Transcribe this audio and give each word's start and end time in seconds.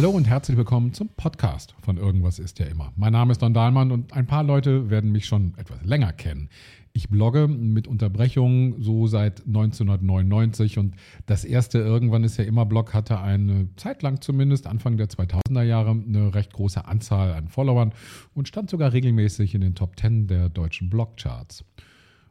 Hallo 0.00 0.12
und 0.12 0.26
herzlich 0.26 0.56
willkommen 0.56 0.94
zum 0.94 1.10
Podcast 1.10 1.74
von 1.82 1.98
Irgendwas 1.98 2.38
ist 2.38 2.58
ja 2.58 2.64
immer. 2.64 2.90
Mein 2.96 3.12
Name 3.12 3.32
ist 3.32 3.42
Don 3.42 3.52
Dahlmann 3.52 3.92
und 3.92 4.14
ein 4.14 4.26
paar 4.26 4.42
Leute 4.42 4.88
werden 4.88 5.12
mich 5.12 5.26
schon 5.26 5.52
etwas 5.58 5.84
länger 5.84 6.14
kennen. 6.14 6.48
Ich 6.94 7.10
blogge 7.10 7.46
mit 7.46 7.86
Unterbrechungen 7.86 8.80
so 8.80 9.06
seit 9.06 9.46
1999 9.46 10.78
und 10.78 10.94
das 11.26 11.44
erste 11.44 11.80
Irgendwann 11.80 12.24
ist 12.24 12.38
ja 12.38 12.44
immer 12.44 12.64
Blog 12.64 12.94
hatte 12.94 13.20
eine 13.20 13.68
Zeit 13.76 14.00
lang 14.00 14.22
zumindest, 14.22 14.66
Anfang 14.66 14.96
der 14.96 15.10
2000er 15.10 15.64
Jahre, 15.64 15.90
eine 15.90 16.34
recht 16.34 16.54
große 16.54 16.82
Anzahl 16.86 17.34
an 17.34 17.48
Followern 17.48 17.92
und 18.32 18.48
stand 18.48 18.70
sogar 18.70 18.94
regelmäßig 18.94 19.54
in 19.54 19.60
den 19.60 19.74
Top 19.74 20.00
10 20.00 20.28
der 20.28 20.48
deutschen 20.48 20.88
Blogcharts. 20.88 21.62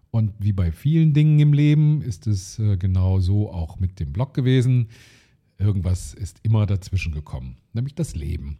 Und 0.09 0.33
wie 0.39 0.53
bei 0.53 0.71
vielen 0.71 1.13
Dingen 1.13 1.37
im 1.37 1.53
Leben 1.53 2.01
ist 2.01 2.25
es 2.25 2.57
äh, 2.57 2.77
genau 2.77 3.19
so 3.19 3.51
auch 3.51 3.79
mit 3.79 3.99
dem 3.99 4.11
Blog 4.11 4.33
gewesen. 4.33 4.87
Irgendwas 5.59 6.13
ist 6.13 6.39
immer 6.43 6.65
dazwischen 6.65 7.11
gekommen, 7.11 7.57
nämlich 7.73 7.93
das 7.93 8.15
Leben. 8.15 8.57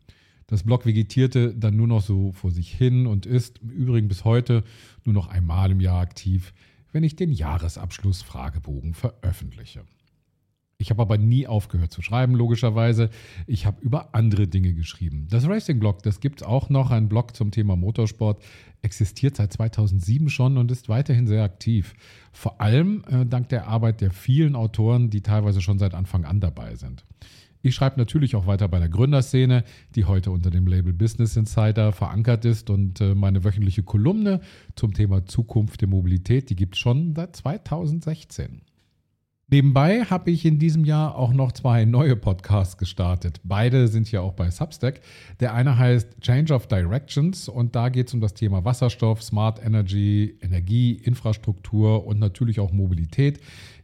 Das 0.48 0.64
Blog 0.64 0.86
vegetierte 0.86 1.56
dann 1.56 1.76
nur 1.76 1.88
noch 1.88 2.02
so 2.02 2.34
vor 2.34 2.52
sich 2.52 2.74
hin 2.74 3.08
und 3.08 3.26
ist 3.26 3.60
im 3.60 3.70
Übrigen 3.70 4.08
bis 4.08 4.26
heute 4.26 4.64
nur 5.06 5.14
noch 5.14 5.28
einmal 5.28 5.72
im 5.72 5.80
Jahr 5.80 6.02
aktiv, 6.02 6.54
wenn 6.92 7.04
ich 7.04 7.16
den 7.16 7.32
Jahresabschluss-Fragebogen 7.32 8.94
veröffentliche. 8.94 9.86
Ich 10.82 10.92
habe 10.92 11.02
aber 11.02 11.18
nie 11.18 11.46
aufgehört 11.46 11.92
zu 11.92 12.02
schreiben, 12.02 12.36
logischerweise. 12.36 13.10
Ich 13.48 13.66
habe 13.66 13.82
über 13.82 14.16
andere 14.16 14.48
Dinge 14.48 14.74
geschrieben. 14.74 15.28
Das 15.30 15.46
Racing-Blog, 15.46 16.04
das 16.04 16.22
gibt 16.22 16.40
es 16.40 16.48
auch 16.48 16.70
noch. 16.70 16.90
Ein 16.90 17.10
Blog 17.10 17.36
zum 17.36 17.52
Thema 17.52 17.76
Motorsport 17.76 18.42
existiert 18.82 19.36
seit 19.36 19.52
2007 19.52 20.30
schon 20.30 20.58
und 20.58 20.72
ist 20.72 20.88
weiterhin 20.88 21.28
sehr 21.28 21.44
aktiv. 21.44 21.94
Vor 22.32 22.62
allem 22.62 23.04
äh, 23.12 23.26
dank 23.26 23.50
der 23.50 23.68
Arbeit 23.68 24.00
der 24.00 24.12
vielen 24.12 24.56
Autoren, 24.56 25.10
die 25.10 25.20
teilweise 25.20 25.60
schon 25.60 25.80
seit 25.80 25.94
Anfang 25.94 26.24
an 26.24 26.40
dabei 26.40 26.76
sind. 26.76 27.04
Ich 27.62 27.76
schreibe 27.76 28.00
natürlich 28.00 28.38
auch 28.38 28.48
weiter 28.48 28.70
bei 28.70 28.80
der 28.80 28.88
Gründerszene, 28.88 29.66
die 29.96 30.06
heute 30.06 30.32
unter 30.32 30.50
dem 30.50 30.66
Label 30.66 30.94
Business 30.94 31.36
Insider 31.36 31.92
verankert 31.92 32.46
ist. 32.46 32.70
Und 32.70 33.02
äh, 33.02 33.16
meine 33.16 33.44
wöchentliche 33.44 33.84
Kolumne 33.84 34.40
zum 34.78 34.94
Thema 34.94 35.26
Zukunft 35.26 35.82
der 35.82 35.90
Mobilität, 35.90 36.50
die 36.50 36.56
gibt 36.56 36.76
es 36.76 36.80
schon 36.80 37.16
seit 37.16 37.36
2016. 37.36 38.62
Nebenbei 39.52 40.04
habe 40.04 40.30
ich 40.30 40.46
in 40.46 40.60
diesem 40.60 40.86
Jahr 40.86 41.16
auch 41.16 41.34
noch 41.34 41.52
zwei 41.52 41.84
neue 41.86 42.16
Podcasts 42.16 42.78
gestartet. 42.78 43.42
Beide 43.44 43.88
sind 43.88 44.12
ja 44.12 44.22
auch 44.22 44.34
bei 44.34 44.52
Substack. 44.52 45.02
Der 45.40 45.56
eine 45.56 45.76
heißt 45.76 46.22
Change 46.22 46.54
of 46.54 46.68
Directions 46.68 47.50
und 47.50 47.76
da 47.76 47.90
geht 47.90 48.10
es 48.10 48.14
um 48.14 48.22
das 48.22 48.36
Thema 48.36 48.64
Wasserstoff, 48.64 49.24
Smart 49.24 49.60
Energy, 49.66 50.38
Energie, 50.42 50.94
Infrastruktur 50.94 52.06
und 52.06 52.20
natürlich 52.20 52.60
auch 52.60 52.72
Mobilität. 52.72 53.40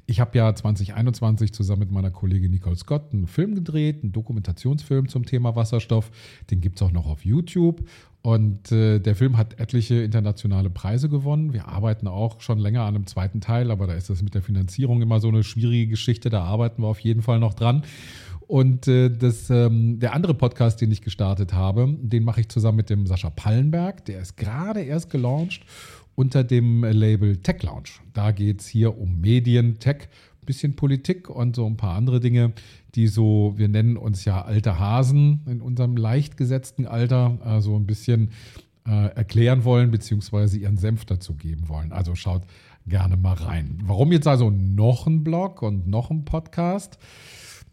Ich 0.08 0.20
habe 0.20 0.38
ja 0.38 0.54
2021 0.54 1.52
zusammen 1.54 1.80
mit 1.80 1.92
meiner 1.92 2.12
Kollegin 2.12 2.52
Nicole 2.52 2.76
Scott 2.76 3.12
einen 3.12 3.28
Film 3.28 3.56
gedreht, 3.56 4.04
einen 4.04 4.12
Dokumentationsfilm 4.12 5.10
zum 5.10 5.26
Thema 5.26 5.56
Wasserstoff. 5.56 6.12
Den 6.52 6.62
gibt 6.62 6.76
es 6.78 6.84
auch 6.84 6.92
noch 6.92 7.08
auf 7.08 7.26
YouTube. 7.26 7.84
Und 8.22 8.72
äh, 8.72 9.00
der 9.00 9.16
Film 9.16 9.38
hat 9.38 9.60
etliche 9.60 10.02
internationale 10.02 10.70
Preise 10.70 11.10
gewonnen. 11.10 11.54
Wir 11.54 11.68
arbeiten 11.68 12.08
auch 12.08 12.42
schon 12.42 12.58
länger 12.58 12.82
an 12.82 12.96
einem 12.96 13.08
zweiten 13.08 13.40
Teil, 13.40 13.70
aber 13.70 13.88
da 13.88 13.94
ist 13.94 14.10
das 14.10 14.24
mit 14.24 14.34
der 14.34 14.42
Finanzierung 14.42 15.02
immer 15.02 15.20
so 15.20 15.28
eine 15.28 15.44
schwierige 15.44 15.88
Geschichte. 15.88 16.30
Da 16.30 16.44
arbeiten 16.44 16.82
wir 16.82 16.88
auf 16.88 17.00
jeden 17.00 17.22
Fall 17.22 17.40
noch 17.40 17.54
dran. 17.54 17.84
Und 18.48 18.88
äh, 18.88 19.10
das, 19.10 19.50
ähm, 19.50 20.00
der 20.00 20.14
andere 20.14 20.36
Podcast, 20.36 20.82
den 20.82 20.92
ich 20.92 21.02
gestartet 21.02 21.54
habe, 21.54 21.96
den 22.00 22.24
mache 22.24 22.42
ich 22.42 22.50
zusammen 22.50 22.78
mit 22.78 22.92
dem 22.92 23.08
Sascha 23.08 23.32
Pallenberg. 23.32 24.06
Der 24.06 24.22
ist 24.22 24.38
gerade 24.38 24.82
erst 24.82 25.10
gelauncht 25.10 25.64
unter 26.16 26.44
dem 26.44 26.84
Label 26.84 27.38
Tech 27.38 27.62
Lounge. 27.64 28.00
Da 28.14 28.32
geht 28.32 28.62
es 28.62 28.68
hier 28.68 28.98
um 28.98 29.22
Medien, 29.22 29.80
Tech, 29.80 30.08
ein 30.42 30.46
bisschen 30.46 30.76
Politik 30.76 31.30
und 31.30 31.56
so 31.56 31.66
ein 31.66 31.78
paar 31.78 31.96
andere 31.96 32.20
Dinge, 32.20 32.54
die 32.96 33.08
so, 33.08 33.54
wir 33.58 33.68
nennen 33.68 33.98
uns 33.98 34.26
ja 34.26 34.44
alte 34.44 34.80
Hasen 34.80 35.42
in 35.46 35.62
unserem 35.62 35.98
leicht 35.98 36.38
gesetzten 36.38 36.86
Alter, 36.86 37.38
also 37.44 37.76
ein 37.76 37.86
bisschen 37.86 38.32
äh, 38.88 39.08
erklären 39.16 39.64
wollen, 39.64 39.92
beziehungsweise 39.92 40.58
ihren 40.58 40.78
Senf 40.78 41.06
dazu 41.06 41.34
geben 41.34 41.68
wollen. 41.68 41.92
Also 41.92 42.16
schaut 42.16 42.44
gerne 42.88 43.18
mal 43.18 43.34
rein. 43.34 43.80
Warum 43.84 44.12
jetzt 44.12 44.28
also 44.28 44.50
noch 44.50 45.08
ein 45.08 45.24
Blog 45.24 45.62
und 45.62 45.88
noch 45.88 46.12
ein 46.12 46.24
Podcast? 46.24 46.98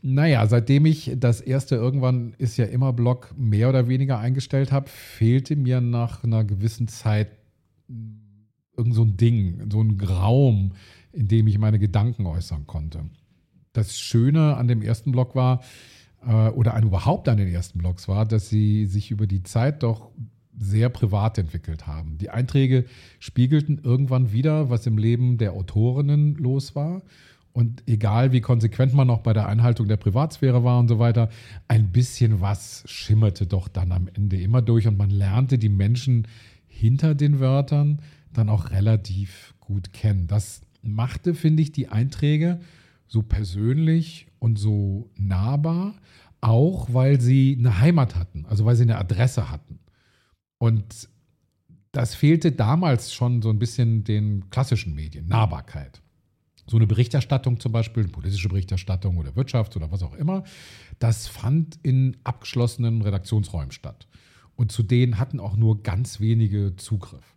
Naja, 0.04 0.44
seitdem 0.46 0.86
ich 0.86 1.12
das 1.16 1.40
erste 1.40 1.76
irgendwann 1.76 2.34
ist 2.38 2.56
ja 2.56 2.64
immer 2.64 2.92
Blog 2.92 3.32
mehr 3.36 3.68
oder 3.68 3.86
weniger 3.86 4.18
eingestellt 4.18 4.72
habe, 4.72 4.88
fehlte 4.88 5.54
mir 5.54 5.80
nach 5.80 6.24
einer 6.24 6.42
gewissen 6.42 6.88
Zeit 6.88 7.28
irgend 8.82 8.94
so 8.94 9.02
ein 9.02 9.16
Ding, 9.16 9.70
so 9.70 9.80
ein 9.80 10.00
Raum, 10.00 10.72
in 11.12 11.28
dem 11.28 11.46
ich 11.46 11.58
meine 11.58 11.78
Gedanken 11.78 12.26
äußern 12.26 12.66
konnte. 12.66 13.04
Das 13.72 13.98
Schöne 13.98 14.56
an 14.56 14.66
dem 14.66 14.82
ersten 14.82 15.12
Blog 15.12 15.34
war, 15.34 15.62
äh, 16.26 16.48
oder 16.48 16.74
an, 16.74 16.84
überhaupt 16.84 17.28
an 17.28 17.36
den 17.36 17.48
ersten 17.48 17.78
Blogs 17.78 18.08
war, 18.08 18.26
dass 18.26 18.48
sie 18.48 18.86
sich 18.86 19.10
über 19.10 19.26
die 19.26 19.42
Zeit 19.42 19.82
doch 19.82 20.10
sehr 20.58 20.88
privat 20.88 21.38
entwickelt 21.38 21.86
haben. 21.86 22.18
Die 22.18 22.30
Einträge 22.30 22.84
spiegelten 23.18 23.80
irgendwann 23.82 24.32
wieder, 24.32 24.68
was 24.70 24.86
im 24.86 24.98
Leben 24.98 25.38
der 25.38 25.54
Autorinnen 25.54 26.34
los 26.34 26.74
war. 26.74 27.02
Und 27.52 27.82
egal 27.86 28.32
wie 28.32 28.40
konsequent 28.40 28.94
man 28.94 29.06
noch 29.06 29.20
bei 29.20 29.32
der 29.32 29.46
Einhaltung 29.46 29.86
der 29.86 29.96
Privatsphäre 29.98 30.64
war 30.64 30.78
und 30.78 30.88
so 30.88 30.98
weiter, 30.98 31.28
ein 31.68 31.92
bisschen 31.92 32.40
was 32.40 32.82
schimmerte 32.86 33.46
doch 33.46 33.68
dann 33.68 33.92
am 33.92 34.08
Ende 34.12 34.40
immer 34.40 34.62
durch 34.62 34.86
und 34.86 34.96
man 34.96 35.10
lernte 35.10 35.58
die 35.58 35.68
Menschen 35.68 36.26
hinter 36.66 37.14
den 37.14 37.40
Wörtern 37.40 38.00
dann 38.32 38.48
auch 38.48 38.70
relativ 38.70 39.54
gut 39.60 39.92
kennen. 39.92 40.26
Das 40.26 40.62
machte, 40.82 41.34
finde 41.34 41.62
ich, 41.62 41.72
die 41.72 41.88
Einträge 41.88 42.60
so 43.06 43.22
persönlich 43.22 44.26
und 44.38 44.58
so 44.58 45.10
nahbar, 45.16 45.94
auch 46.40 46.92
weil 46.92 47.20
sie 47.20 47.56
eine 47.58 47.78
Heimat 47.78 48.16
hatten, 48.16 48.46
also 48.46 48.64
weil 48.64 48.74
sie 48.74 48.82
eine 48.82 48.98
Adresse 48.98 49.50
hatten. 49.50 49.78
Und 50.58 51.08
das 51.92 52.14
fehlte 52.14 52.52
damals 52.52 53.12
schon 53.12 53.42
so 53.42 53.50
ein 53.50 53.58
bisschen 53.58 54.02
den 54.02 54.48
klassischen 54.50 54.94
Medien, 54.94 55.28
Nahbarkeit. 55.28 56.00
So 56.66 56.76
eine 56.76 56.86
Berichterstattung 56.86 57.60
zum 57.60 57.72
Beispiel, 57.72 58.04
eine 58.04 58.12
politische 58.12 58.48
Berichterstattung 58.48 59.18
oder 59.18 59.32
Wirtschafts- 59.32 59.76
oder 59.76 59.92
was 59.92 60.02
auch 60.02 60.14
immer, 60.14 60.44
das 60.98 61.26
fand 61.26 61.78
in 61.82 62.16
abgeschlossenen 62.24 63.02
Redaktionsräumen 63.02 63.72
statt. 63.72 64.06
Und 64.56 64.72
zu 64.72 64.82
denen 64.82 65.18
hatten 65.18 65.38
auch 65.40 65.56
nur 65.56 65.82
ganz 65.82 66.20
wenige 66.20 66.76
Zugriff. 66.76 67.31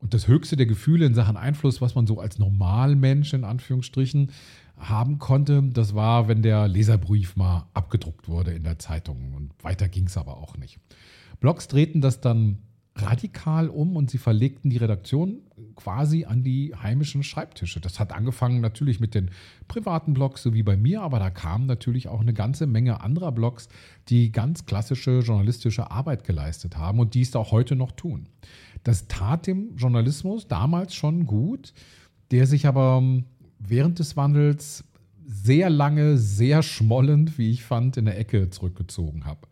Und 0.00 0.14
das 0.14 0.28
höchste 0.28 0.56
der 0.56 0.66
Gefühle 0.66 1.06
in 1.06 1.14
Sachen 1.14 1.36
Einfluss, 1.36 1.80
was 1.80 1.94
man 1.94 2.06
so 2.06 2.20
als 2.20 2.38
Normalmensch 2.38 3.34
in 3.34 3.44
Anführungsstrichen 3.44 4.30
haben 4.76 5.18
konnte, 5.18 5.62
das 5.72 5.94
war, 5.94 6.28
wenn 6.28 6.42
der 6.42 6.68
Leserbrief 6.68 7.34
mal 7.36 7.66
abgedruckt 7.74 8.28
wurde 8.28 8.52
in 8.52 8.62
der 8.62 8.78
Zeitung. 8.78 9.34
Und 9.34 9.52
weiter 9.62 9.88
ging 9.88 10.06
es 10.06 10.16
aber 10.16 10.36
auch 10.36 10.56
nicht. 10.56 10.78
Blogs 11.40 11.66
drehten 11.66 12.00
das 12.00 12.20
dann 12.20 12.58
radikal 13.02 13.68
um 13.68 13.96
und 13.96 14.10
sie 14.10 14.18
verlegten 14.18 14.70
die 14.70 14.76
Redaktion 14.76 15.42
quasi 15.76 16.24
an 16.24 16.42
die 16.42 16.74
heimischen 16.74 17.22
Schreibtische. 17.22 17.80
Das 17.80 18.00
hat 18.00 18.12
angefangen 18.12 18.60
natürlich 18.60 19.00
mit 19.00 19.14
den 19.14 19.30
privaten 19.68 20.14
Blogs, 20.14 20.42
so 20.42 20.52
wie 20.54 20.62
bei 20.62 20.76
mir, 20.76 21.02
aber 21.02 21.18
da 21.18 21.30
kamen 21.30 21.66
natürlich 21.66 22.08
auch 22.08 22.20
eine 22.20 22.34
ganze 22.34 22.66
Menge 22.66 23.00
anderer 23.00 23.32
Blogs, 23.32 23.68
die 24.08 24.32
ganz 24.32 24.66
klassische 24.66 25.20
journalistische 25.20 25.90
Arbeit 25.90 26.24
geleistet 26.24 26.76
haben 26.76 26.98
und 26.98 27.14
dies 27.14 27.34
auch 27.36 27.52
heute 27.52 27.76
noch 27.76 27.92
tun. 27.92 28.28
Das 28.84 29.08
tat 29.08 29.46
dem 29.46 29.76
Journalismus 29.76 30.48
damals 30.48 30.94
schon 30.94 31.26
gut, 31.26 31.72
der 32.30 32.46
sich 32.46 32.66
aber 32.66 32.98
ähm, 33.02 33.24
während 33.58 33.98
des 33.98 34.16
Wandels 34.16 34.84
sehr 35.24 35.68
lange, 35.68 36.16
sehr 36.16 36.62
schmollend, 36.62 37.38
wie 37.38 37.50
ich 37.50 37.64
fand, 37.64 37.96
in 37.96 38.06
der 38.06 38.18
Ecke 38.18 38.48
zurückgezogen 38.50 39.26
habe. 39.26 39.46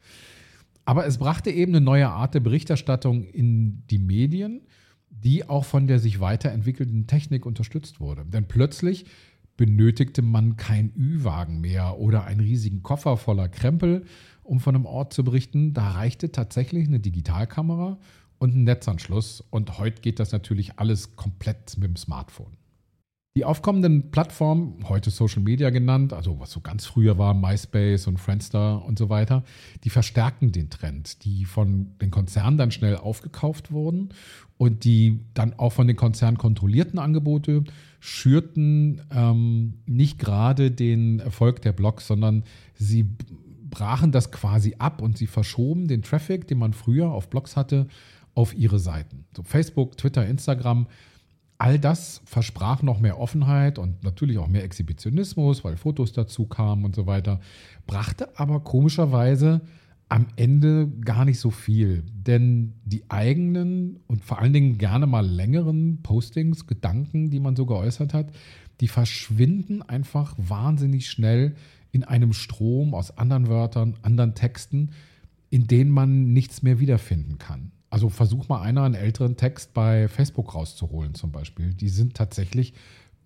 Aber 0.87 1.07
es 1.07 1.19
brachte 1.19 1.51
eben 1.51 1.75
eine 1.75 1.85
neue 1.85 2.09
Art 2.09 2.35
der 2.35 2.41
Berichterstattung 2.41 3.25
in 3.25 3.83
die 3.91 3.99
Medien, 3.99 4.63
die 5.11 5.49
auch 5.49 5.65
von 5.65 5.87
der 5.87 5.99
sich 5.99 6.21
weiterentwickelnden 6.21 7.07
Technik 7.07 7.45
unterstützt 7.45 8.01
wurde. 8.01 8.25
Denn 8.25 8.47
plötzlich 8.47 9.07
benötigte 9.57 10.23
man 10.23 10.57
kein 10.57 10.93
Ü-Wagen 10.97 11.61
mehr 11.61 11.99
oder 11.99 12.25
einen 12.25 12.41
riesigen 12.41 12.83
Koffer 12.83 13.17
voller 13.17 13.49
Krempel, 13.49 14.05
um 14.43 14.61
von 14.61 14.75
einem 14.75 14.87
Ort 14.87 15.13
zu 15.13 15.25
berichten. 15.25 15.73
Da 15.75 15.91
reichte 15.91 16.31
tatsächlich 16.31 16.87
eine 16.87 17.01
Digitalkamera 17.01 17.99
und 18.39 18.55
ein 18.55 18.65
Netzanschluss. 18.65 19.45
Und 19.51 19.79
heute 19.79 20.01
geht 20.01 20.21
das 20.21 20.33
natürlich 20.33 20.79
alles 20.79 21.17
komplett 21.17 21.77
mit 21.79 21.89
dem 21.89 21.97
Smartphone. 21.97 22.57
Die 23.37 23.45
aufkommenden 23.45 24.11
Plattformen, 24.13 24.89
heute 24.89 25.11
Social 25.11 25.43
Media 25.43 25.69
genannt, 25.69 26.15
also 26.15 26.41
was 26.41 26.51
so 26.51 26.63
ganz 26.63 26.87
früher 26.87 27.19
war, 27.19 27.35
MySpace 27.35 28.07
und 28.07 28.19
Friendster 28.19 28.83
und 28.83 28.99
so 28.99 29.11
weiter, 29.11 29.45
die 29.85 29.91
verstärken 29.91 30.53
den 30.53 30.71
Trend, 30.71 31.23
die 31.23 31.45
von 31.45 31.99
den 32.01 32.11
Konzernen 32.11 32.57
dann 32.57 32.71
schnell 32.71 32.97
aufgekauft 32.97 33.73
wurden 33.73 34.09
und 34.57 34.85
die 34.85 35.21
dann 35.35 35.53
auch 35.53 35.75
von 35.75 35.87
den 35.87 35.97
Konzernen 35.97 36.39
kontrollierten 36.39 36.99
Angebote 36.99 37.65
schürten 38.01 39.03
ähm, 39.11 39.75
nicht 39.85 40.19
gerade 40.19 40.71
den 40.71 41.21
Erfolg 41.21 41.61
der 41.61 41.73
Blogs, 41.73 42.07
sondern 42.07 42.43
sie 42.73 43.05
brachen 43.69 44.13
das 44.13 44.31
quasi 44.31 44.77
ab 44.79 45.03
und 45.03 45.19
sie 45.19 45.27
verschoben 45.27 45.89
den 45.89 46.01
Traffic, 46.01 46.49
den 46.49 46.57
man 46.57 46.73
früher 46.73 47.11
auf 47.11 47.29
Blogs 47.29 47.57
hatte, 47.57 47.87
auf 48.37 48.55
ihre 48.55 48.79
Seiten. 48.79 49.25
So 49.35 49.43
Facebook, 49.43 49.97
Twitter, 49.97 50.25
Instagram 50.25 50.87
All 51.59 51.79
das 51.79 52.21
versprach 52.27 52.83
noch 52.83 53.01
mehr 53.01 53.19
Offenheit 53.19 53.79
und 53.79 54.05
natürlich 54.05 54.37
auch 54.37 54.49
mehr 54.49 54.65
Exhibitionismus, 54.65 55.65
weil 55.65 55.79
Fotos 55.79 56.13
dazu 56.13 56.47
kamen 56.47 56.85
und 56.85 56.95
so 56.95 57.07
weiter, 57.07 57.41
brachte 57.87 58.39
aber 58.39 58.61
komischerweise 58.61 59.63
am 60.11 60.27
Ende 60.37 60.89
gar 61.01 61.25
nicht 61.25 61.41
so 61.41 61.51
viel. 61.51 62.05
Denn 62.13 62.75
die 62.85 63.05
eigenen 63.09 64.01
und 64.07 64.23
vor 64.23 64.39
allen 64.39 64.53
Dingen 64.53 64.77
gerne 64.77 65.07
mal 65.07 65.27
längeren 65.27 66.03
Postings, 66.03 66.67
Gedanken, 66.67 67.31
die 67.31 67.41
man 67.41 67.57
so 67.57 67.65
geäußert 67.65 68.13
hat, 68.13 68.33
die 68.81 68.89
verschwinden 68.89 69.81
einfach 69.81 70.35
wahnsinnig 70.37 71.09
schnell 71.09 71.57
in 71.91 72.05
einem 72.05 72.35
Strom 72.35 72.93
aus 72.93 73.17
anderen 73.17 73.49
Wörtern, 73.49 73.95
anderen 74.03 74.35
Texten, 74.35 74.91
in 75.49 75.67
denen 75.67 75.91
man 75.91 76.35
nichts 76.35 76.63
mehr 76.63 76.79
wiederfinden 76.81 77.39
kann. 77.39 77.73
Also 77.91 78.09
versuch 78.09 78.49
mal 78.49 78.63
einer 78.63 78.83
einen 78.83 78.95
älteren 78.95 79.37
Text 79.37 79.73
bei 79.75 80.09
Facebook 80.09 80.55
rauszuholen 80.55 81.15
zum 81.15 81.31
Beispiel. 81.31 81.73
Die 81.73 81.89
sind 81.89 82.15
tatsächlich 82.15 82.75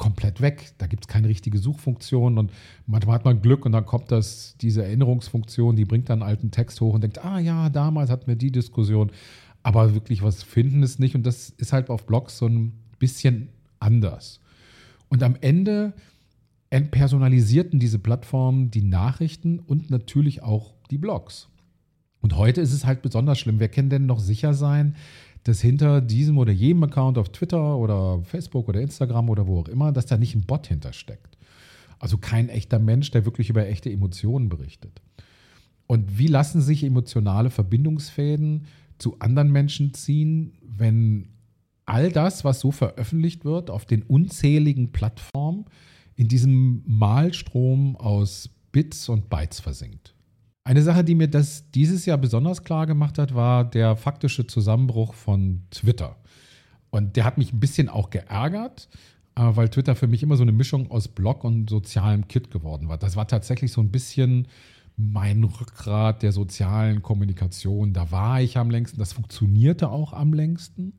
komplett 0.01 0.41
weg. 0.41 0.73
Da 0.79 0.87
gibt 0.87 1.05
es 1.05 1.09
keine 1.09 1.29
richtige 1.29 1.59
Suchfunktion 1.59 2.39
und 2.39 2.51
manchmal 2.87 3.17
hat 3.17 3.27
man 3.27 3.43
Glück 3.43 3.67
und 3.67 3.73
dann 3.73 3.85
kommt 3.85 4.11
das, 4.11 4.57
diese 4.59 4.83
Erinnerungsfunktion, 4.83 5.77
die 5.77 5.85
bringt 5.85 6.09
dann 6.09 6.23
einen 6.23 6.31
alten 6.31 6.51
Text 6.51 6.81
hoch 6.81 6.95
und 6.95 7.03
denkt, 7.03 7.23
ah 7.23 7.39
ja, 7.39 7.69
damals 7.69 8.09
hatten 8.09 8.27
wir 8.27 8.37
die 8.37 8.51
Diskussion. 8.51 9.13
Aber 9.63 9.93
wirklich 9.93 10.23
was 10.23 10.43
finden 10.43 10.83
ist 10.83 11.01
nicht 11.01 11.15
und 11.15 11.25
das 11.25 11.51
ist 11.51 11.75
halt 11.75 11.91
auf 11.91 12.07
Blogs 12.07 12.39
so 12.39 12.47
ein 12.47 12.73
bisschen 12.99 13.51
anders. 13.79 14.41
Und 15.11 15.23
am 15.23 15.37
Ende 15.43 15.93
entpersonalisierten 16.71 17.79
diese 17.79 17.99
Plattformen 17.99 18.71
die 18.71 18.83
Nachrichten 18.83 19.59
und 19.59 19.91
natürlich 19.91 20.43
auch 20.43 20.73
die 20.91 20.99
Blogs. 20.99 21.50
Und 22.21 22.37
heute 22.37 22.61
ist 22.61 22.73
es 22.73 22.85
halt 22.85 23.03
besonders 23.03 23.39
schlimm. 23.39 23.61
Wer 23.61 23.69
kann 23.69 23.91
denn 23.91 24.07
noch 24.07 24.21
sicher 24.21 24.55
sein, 24.55 24.97
dass 25.45 25.61
hinter 25.61 26.01
diesem 26.01 26.39
oder 26.39 26.53
jedem 26.53 26.83
Account 26.85 27.17
auf 27.17 27.31
Twitter 27.31 27.77
oder 27.77 28.23
Facebook 28.25 28.69
oder 28.69 28.81
Instagram 28.81 29.31
oder 29.31 29.47
wo 29.47 29.61
auch 29.61 29.69
immer, 29.69 29.91
dass 29.93 30.07
da 30.07 30.17
nicht 30.17 30.35
ein 30.35 30.45
Bot 30.47 30.67
hintersteckt. 30.67 31.39
Also 31.99 32.19
kein 32.19 32.49
echter 32.49 32.79
Mensch, 32.79 33.11
der 33.11 33.25
wirklich 33.25 33.51
über 33.51 33.67
echte 33.67 33.91
Emotionen 33.91 34.49
berichtet. 34.49 35.01
Und 35.87 36.19
wie 36.19 36.29
lassen 36.29 36.61
sich 36.61 36.85
emotionale 36.85 37.51
Verbindungsfäden 37.51 38.67
zu 38.99 39.19
anderen 39.19 39.51
Menschen 39.51 39.93
ziehen, 39.95 40.53
wenn 40.63 41.29
all 41.85 42.13
das, 42.13 42.45
was 42.45 42.61
so 42.61 42.71
veröffentlicht 42.71 43.45
wird, 43.45 43.71
auf 43.71 43.87
den 43.87 44.03
unzähligen 44.03 44.93
Plattformen 44.93 45.65
in 46.17 46.29
diesem 46.29 46.83
Malstrom 46.87 47.97
aus 47.97 48.51
Bits 48.73 49.09
und 49.09 49.29
Bytes 49.29 49.59
versinkt? 49.61 50.15
Eine 50.71 50.83
Sache, 50.83 51.03
die 51.03 51.17
mir 51.17 51.27
das 51.27 51.69
dieses 51.73 52.07
Jahr 52.07 52.17
besonders 52.17 52.63
klar 52.63 52.87
gemacht 52.87 53.19
hat, 53.19 53.35
war 53.35 53.65
der 53.65 53.97
faktische 53.97 54.47
Zusammenbruch 54.47 55.15
von 55.15 55.63
Twitter. 55.73 56.15
Und 56.91 57.17
der 57.17 57.25
hat 57.25 57.39
mich 57.39 57.53
ein 57.53 57.59
bisschen 57.59 57.89
auch 57.89 58.09
geärgert, 58.11 58.89
äh, 59.35 59.43
weil 59.43 59.69
Twitter 59.69 59.97
für 59.97 60.07
mich 60.07 60.23
immer 60.23 60.37
so 60.37 60.45
eine 60.45 60.53
Mischung 60.53 60.89
aus 60.93 61.09
Blog 61.09 61.43
und 61.43 61.69
sozialem 61.69 62.29
Kit 62.29 62.53
geworden 62.53 62.89
war. 62.89 62.99
Das 62.99 63.17
war 63.17 63.27
tatsächlich 63.27 63.73
so 63.73 63.81
ein 63.81 63.91
bisschen 63.91 64.47
mein 64.97 65.43
Rückgrat 65.43 66.23
der 66.23 66.31
sozialen 66.31 67.03
Kommunikation. 67.03 67.93
Da 67.93 68.13
war 68.13 68.41
ich 68.41 68.57
am 68.57 68.71
längsten. 68.71 69.01
Das 69.01 69.13
funktionierte 69.13 69.91
auch 69.91 70.13
am 70.13 70.33
längsten. 70.33 70.93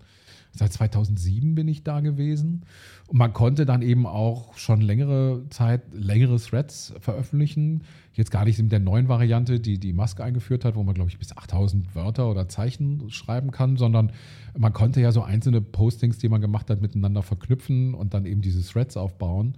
Seit 0.53 0.73
2007 0.73 1.55
bin 1.55 1.67
ich 1.67 1.83
da 1.83 2.01
gewesen. 2.01 2.63
Und 3.07 3.17
man 3.17 3.31
konnte 3.31 3.65
dann 3.65 3.81
eben 3.81 4.05
auch 4.05 4.57
schon 4.57 4.81
längere 4.81 5.43
Zeit 5.49 5.81
längere 5.93 6.37
Threads 6.39 6.93
veröffentlichen. 6.99 7.83
Jetzt 8.13 8.31
gar 8.31 8.43
nicht 8.43 8.59
in 8.59 8.67
der 8.67 8.79
neuen 8.79 9.07
Variante, 9.07 9.61
die 9.61 9.79
die 9.79 9.93
Maske 9.93 10.23
eingeführt 10.23 10.65
hat, 10.65 10.75
wo 10.75 10.83
man, 10.83 10.93
glaube 10.93 11.09
ich, 11.09 11.17
bis 11.17 11.35
8000 11.35 11.95
Wörter 11.95 12.29
oder 12.29 12.49
Zeichen 12.49 13.09
schreiben 13.09 13.51
kann, 13.51 13.77
sondern 13.77 14.11
man 14.57 14.73
konnte 14.73 14.99
ja 14.99 15.13
so 15.13 15.23
einzelne 15.23 15.61
Postings, 15.61 16.17
die 16.17 16.27
man 16.27 16.41
gemacht 16.41 16.69
hat, 16.69 16.81
miteinander 16.81 17.23
verknüpfen 17.23 17.93
und 17.93 18.13
dann 18.13 18.25
eben 18.25 18.41
diese 18.41 18.61
Threads 18.61 18.97
aufbauen. 18.97 19.55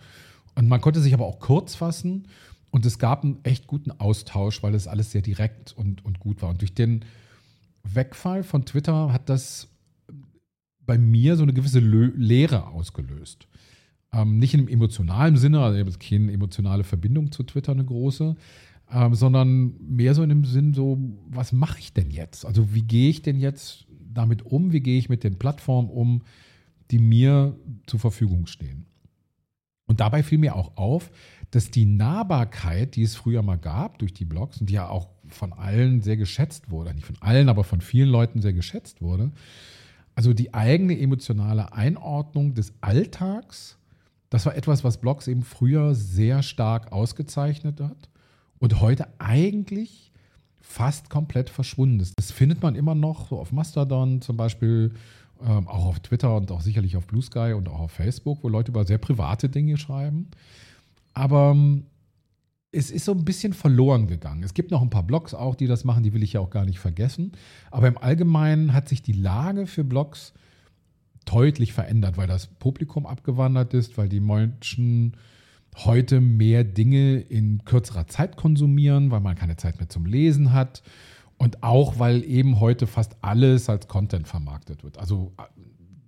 Und 0.55 0.67
man 0.67 0.81
konnte 0.81 1.01
sich 1.01 1.15
aber 1.15 1.25
auch 1.25 1.39
kurz 1.39 1.73
fassen. 1.73 2.27
Und 2.69 2.85
es 2.85 2.97
gab 2.97 3.23
einen 3.23 3.37
echt 3.43 3.67
guten 3.67 3.91
Austausch, 3.91 4.63
weil 4.63 4.73
es 4.73 4.87
alles 4.87 5.11
sehr 5.11 5.21
direkt 5.21 5.73
und, 5.73 6.03
und 6.05 6.19
gut 6.19 6.41
war. 6.41 6.49
Und 6.49 6.61
durch 6.61 6.73
den 6.73 7.05
Wegfall 7.83 8.43
von 8.43 8.65
Twitter 8.65 9.13
hat 9.13 9.29
das 9.29 9.67
bei 10.93 10.99
mir 10.99 11.35
so 11.37 11.41
eine 11.41 11.53
gewisse 11.53 11.79
Leere 11.79 12.67
ausgelöst. 12.67 13.47
Ähm, 14.11 14.37
nicht 14.37 14.53
im 14.53 14.67
emotionalen 14.67 15.37
Sinne, 15.37 15.61
also 15.61 15.75
ich 15.75 15.83
habe 15.83 15.97
keine 15.97 16.31
emotionale 16.31 16.83
Verbindung 16.83 17.31
zu 17.31 17.41
Twitter, 17.41 17.71
eine 17.71 17.83
große, 17.83 18.35
ähm, 18.91 19.15
sondern 19.15 19.73
mehr 19.81 20.13
so 20.13 20.21
in 20.21 20.29
dem 20.29 20.45
Sinn, 20.45 20.75
so, 20.75 20.99
was 21.29 21.51
mache 21.51 21.79
ich 21.79 21.93
denn 21.93 22.11
jetzt? 22.11 22.45
Also 22.45 22.75
wie 22.75 22.83
gehe 22.83 23.09
ich 23.09 23.23
denn 23.23 23.39
jetzt 23.39 23.87
damit 24.13 24.45
um? 24.45 24.71
Wie 24.71 24.81
gehe 24.81 24.99
ich 24.99 25.09
mit 25.09 25.23
den 25.23 25.39
Plattformen 25.39 25.89
um, 25.89 26.21
die 26.91 26.99
mir 26.99 27.57
zur 27.87 27.99
Verfügung 27.99 28.45
stehen? 28.45 28.85
Und 29.87 29.99
dabei 29.99 30.21
fiel 30.21 30.37
mir 30.37 30.55
auch 30.55 30.77
auf, 30.77 31.09
dass 31.49 31.71
die 31.71 31.85
Nahbarkeit, 31.85 32.95
die 32.95 33.01
es 33.01 33.15
früher 33.15 33.41
mal 33.41 33.57
gab 33.57 33.97
durch 33.97 34.13
die 34.13 34.25
Blogs 34.25 34.61
und 34.61 34.69
die 34.69 34.75
ja 34.75 34.89
auch 34.89 35.09
von 35.27 35.53
allen 35.53 36.01
sehr 36.01 36.17
geschätzt 36.17 36.69
wurde, 36.69 36.93
nicht 36.93 37.07
von 37.07 37.19
allen, 37.19 37.49
aber 37.49 37.63
von 37.63 37.81
vielen 37.81 38.09
Leuten 38.09 38.41
sehr 38.43 38.53
geschätzt 38.53 39.01
wurde, 39.01 39.31
also 40.15 40.33
die 40.33 40.53
eigene 40.53 40.99
emotionale 40.99 41.73
Einordnung 41.73 42.53
des 42.53 42.73
Alltags, 42.81 43.77
das 44.29 44.45
war 44.45 44.55
etwas, 44.55 44.83
was 44.83 44.97
Blogs 44.97 45.27
eben 45.27 45.43
früher 45.43 45.95
sehr 45.95 46.43
stark 46.43 46.91
ausgezeichnet 46.91 47.79
hat 47.79 48.09
und 48.59 48.81
heute 48.81 49.07
eigentlich 49.19 50.11
fast 50.61 51.09
komplett 51.09 51.49
verschwunden 51.49 51.99
ist. 51.99 52.13
Das 52.17 52.31
findet 52.31 52.61
man 52.63 52.75
immer 52.75 52.95
noch 52.95 53.29
so 53.29 53.39
auf 53.39 53.51
Mastodon 53.51 54.21
zum 54.21 54.37
Beispiel, 54.37 54.93
ähm, 55.45 55.67
auch 55.67 55.85
auf 55.85 55.99
Twitter 55.99 56.35
und 56.35 56.51
auch 56.51 56.61
sicherlich 56.61 56.95
auf 56.95 57.05
Blue 57.05 57.21
Sky 57.21 57.53
und 57.53 57.67
auch 57.67 57.81
auf 57.81 57.91
Facebook, 57.91 58.43
wo 58.43 58.49
Leute 58.49 58.71
über 58.71 58.85
sehr 58.85 58.97
private 58.97 59.49
Dinge 59.49 59.77
schreiben. 59.77 60.29
Aber 61.13 61.51
ähm, 61.51 61.85
es 62.73 62.89
ist 62.89 63.05
so 63.05 63.11
ein 63.11 63.23
bisschen 63.23 63.53
verloren 63.53 64.07
gegangen. 64.07 64.43
Es 64.43 64.55
gibt 64.55 64.71
noch 64.71 64.81
ein 64.81 64.89
paar 64.89 65.03
Blogs 65.03 65.33
auch, 65.33 65.55
die 65.55 65.67
das 65.67 65.83
machen, 65.83 66.03
die 66.03 66.13
will 66.13 66.23
ich 66.23 66.33
ja 66.33 66.39
auch 66.41 66.49
gar 66.49 66.65
nicht 66.65 66.79
vergessen. 66.79 67.31
Aber 67.69 67.87
im 67.87 67.97
Allgemeinen 67.97 68.73
hat 68.73 68.89
sich 68.89 69.03
die 69.03 69.13
Lage 69.13 69.67
für 69.67 69.83
Blogs 69.83 70.33
deutlich 71.25 71.71
verändert, 71.71 72.17
weil 72.17 72.27
das 72.27 72.47
Publikum 72.47 73.05
abgewandert 73.05 73.73
ist, 73.75 73.97
weil 73.97 74.09
die 74.09 74.19
Menschen 74.19 75.15
heute 75.75 76.19
mehr 76.19 76.63
Dinge 76.63 77.19
in 77.19 77.63
kürzerer 77.63 78.07
Zeit 78.07 78.37
konsumieren, 78.37 79.11
weil 79.11 79.21
man 79.21 79.35
keine 79.35 79.55
Zeit 79.55 79.77
mehr 79.77 79.89
zum 79.89 80.05
Lesen 80.05 80.51
hat 80.51 80.81
und 81.37 81.61
auch 81.61 81.99
weil 81.99 82.23
eben 82.23 82.59
heute 82.59 82.87
fast 82.87 83.15
alles 83.21 83.69
als 83.69 83.87
Content 83.87 84.27
vermarktet 84.27 84.83
wird. 84.83 84.97
Also 84.97 85.31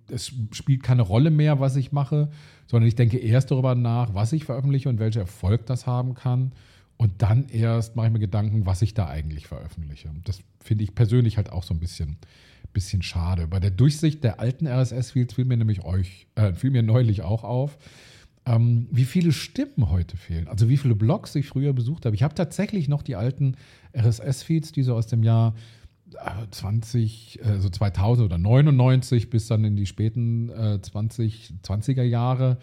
es 0.10 0.32
spielt 0.52 0.84
keine 0.84 1.02
Rolle 1.02 1.32
mehr, 1.32 1.60
was 1.60 1.76
ich 1.76 1.92
mache, 1.92 2.30
sondern 2.68 2.88
ich 2.88 2.96
denke 2.96 3.18
erst 3.18 3.52
darüber 3.52 3.76
nach, 3.76 4.14
was 4.14 4.34
ich 4.34 4.46
veröffentliche 4.46 4.90
und 4.90 5.00
welcher 5.00 5.22
Erfolg 5.22 5.66
das 5.66 5.86
haben 5.86 6.14
kann. 6.14 6.52
Und 6.98 7.22
dann 7.22 7.50
erst 7.50 7.96
mache 7.96 8.08
ich 8.08 8.14
mir 8.14 8.20
Gedanken, 8.20 8.66
was 8.66 8.82
ich 8.82 8.94
da 8.94 9.08
eigentlich 9.08 9.48
veröffentliche. 9.48 10.10
Das 10.24 10.40
finde 10.62 10.84
ich 10.84 10.96
persönlich 10.96 11.38
halt 11.38 11.52
auch 11.52 11.64
so 11.64 11.74
ein 11.74 11.80
bisschen, 11.80 12.18
bisschen 12.74 13.02
schade. 13.02 13.48
Bei 13.48 13.60
der 13.60 13.72
Durchsicht 13.72 14.24
der 14.24 14.40
alten 14.40 14.68
RSS-Feeds 14.68 15.34
fiel 15.34 15.46
mir 15.46 15.58
nämlich 15.58 15.84
euch, 15.84 16.28
äh, 16.36 16.54
fiel 16.54 16.72
mir 16.72 16.84
neulich 16.84 17.22
auch 17.22 17.44
auf, 17.44 17.78
ähm, 18.46 18.88
wie 18.92 19.06
viele 19.06 19.32
Stimmen 19.32 19.90
heute 19.90 20.16
fehlen. 20.16 20.48
Also 20.48 20.70
wie 20.70 20.78
viele 20.78 20.96
Blogs 20.96 21.36
ich 21.36 21.48
früher 21.48 21.74
besucht 21.74 22.06
habe. 22.06 22.16
Ich 22.16 22.24
habe 22.24 22.36
tatsächlich 22.36 22.88
noch 22.88 23.02
die 23.02 23.16
alten 23.16 23.58
RSS-Feeds, 23.94 24.72
die 24.72 24.84
so 24.84 24.96
aus 24.96 25.08
dem 25.08 25.24
Jahr 25.24 25.56
20, 26.52 27.40
also 27.44 27.70
2000 27.70 28.26
oder 28.26 28.38
99 28.38 29.30
bis 29.30 29.48
dann 29.48 29.64
in 29.64 29.76
die 29.76 29.86
späten 29.86 30.50
äh, 30.50 30.82
20, 30.82 31.54
20er 31.64 32.04
Jahre, 32.04 32.58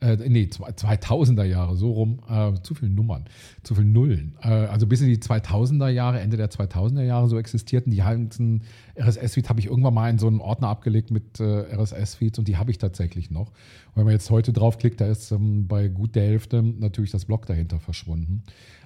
äh, 0.00 0.16
nee, 0.28 0.44
2000er 0.44 1.44
Jahre, 1.44 1.76
so 1.76 1.90
rum, 1.90 2.20
äh, 2.28 2.52
zu 2.62 2.74
viele 2.74 2.92
Nummern, 2.92 3.24
zu 3.64 3.74
viele 3.74 3.88
Nullen. 3.88 4.36
Äh, 4.42 4.48
also 4.48 4.86
bis 4.86 5.00
in 5.00 5.08
die 5.08 5.18
2000er 5.18 5.88
Jahre, 5.88 6.20
Ende 6.20 6.36
der 6.36 6.50
2000er 6.50 7.02
Jahre 7.02 7.28
so 7.28 7.36
existierten 7.36 7.90
die 7.90 7.98
ganzen 7.98 8.62
RSS-Feeds, 8.96 9.48
habe 9.48 9.58
ich 9.58 9.66
irgendwann 9.66 9.94
mal 9.94 10.08
in 10.08 10.18
so 10.18 10.28
einen 10.28 10.40
Ordner 10.40 10.68
abgelegt 10.68 11.10
mit 11.10 11.40
äh, 11.40 11.74
RSS-Feeds 11.74 12.38
und 12.38 12.46
die 12.46 12.56
habe 12.56 12.70
ich 12.70 12.78
tatsächlich 12.78 13.30
noch. 13.30 13.48
Und 13.48 13.96
wenn 13.96 14.04
man 14.04 14.12
jetzt 14.12 14.30
heute 14.30 14.52
draufklickt, 14.52 15.00
da 15.00 15.06
ist 15.06 15.32
ähm, 15.32 15.66
bei 15.66 15.88
gut 15.88 16.14
der 16.14 16.24
Hälfte 16.24 16.62
natürlich 16.62 17.10
das 17.10 17.24
Blog 17.24 17.46
dahinter 17.46 17.80
verschwunden. 17.80 18.44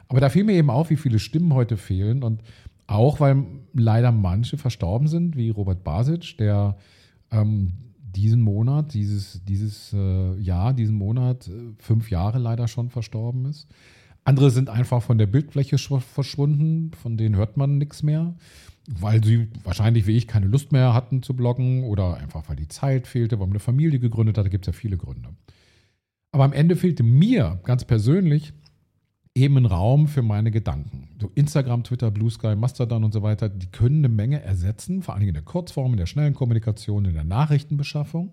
Aber 0.08 0.20
da 0.20 0.30
fiel 0.30 0.44
mir 0.44 0.54
eben 0.54 0.70
auf, 0.70 0.90
wie 0.90 0.96
viele 0.96 1.18
Stimmen 1.18 1.52
heute 1.52 1.76
fehlen 1.76 2.22
und 2.22 2.42
auch 2.94 3.20
weil 3.20 3.44
leider 3.72 4.12
manche 4.12 4.58
verstorben 4.58 5.08
sind, 5.08 5.36
wie 5.36 5.50
Robert 5.50 5.84
Basic, 5.84 6.36
der 6.38 6.76
ähm, 7.30 7.72
diesen 8.14 8.42
Monat, 8.42 8.94
dieses, 8.94 9.42
dieses 9.44 9.92
äh, 9.92 10.38
Jahr, 10.38 10.74
diesen 10.74 10.96
Monat, 10.96 11.48
äh, 11.48 11.72
fünf 11.78 12.10
Jahre 12.10 12.38
leider 12.38 12.68
schon 12.68 12.90
verstorben 12.90 13.46
ist. 13.46 13.68
Andere 14.24 14.50
sind 14.50 14.68
einfach 14.68 15.02
von 15.02 15.18
der 15.18 15.26
Bildfläche 15.26 15.78
verschwunden, 15.78 16.92
von 16.94 17.16
denen 17.16 17.36
hört 17.36 17.56
man 17.56 17.78
nichts 17.78 18.02
mehr, 18.02 18.34
weil 18.88 19.22
sie 19.24 19.48
wahrscheinlich 19.64 20.06
wie 20.06 20.16
ich 20.16 20.28
keine 20.28 20.46
Lust 20.46 20.70
mehr 20.70 20.94
hatten 20.94 21.22
zu 21.22 21.34
bloggen 21.34 21.84
oder 21.84 22.16
einfach 22.18 22.48
weil 22.48 22.56
die 22.56 22.68
Zeit 22.68 23.06
fehlte, 23.06 23.40
weil 23.40 23.46
man 23.46 23.54
eine 23.54 23.60
Familie 23.60 23.98
gegründet 23.98 24.38
hat. 24.38 24.44
Da 24.44 24.50
gibt 24.50 24.66
es 24.66 24.74
ja 24.74 24.78
viele 24.78 24.96
Gründe. 24.96 25.30
Aber 26.30 26.44
am 26.44 26.52
Ende 26.52 26.76
fehlte 26.76 27.02
mir 27.02 27.60
ganz 27.64 27.84
persönlich 27.84 28.52
eben 29.34 29.56
einen 29.56 29.66
Raum 29.66 30.08
für 30.08 30.22
meine 30.22 30.50
Gedanken. 30.50 31.08
So 31.20 31.30
Instagram, 31.34 31.84
Twitter, 31.84 32.10
Blue 32.10 32.30
Sky, 32.30 32.54
Mastodon 32.54 33.04
und 33.04 33.12
so 33.12 33.22
weiter, 33.22 33.48
die 33.48 33.66
können 33.66 34.04
eine 34.04 34.08
Menge 34.08 34.42
ersetzen, 34.42 35.02
vor 35.02 35.14
allem 35.14 35.28
in 35.28 35.34
der 35.34 35.42
Kurzform, 35.42 35.92
in 35.92 35.98
der 35.98 36.06
schnellen 36.06 36.34
Kommunikation, 36.34 37.04
in 37.04 37.14
der 37.14 37.24
Nachrichtenbeschaffung. 37.24 38.32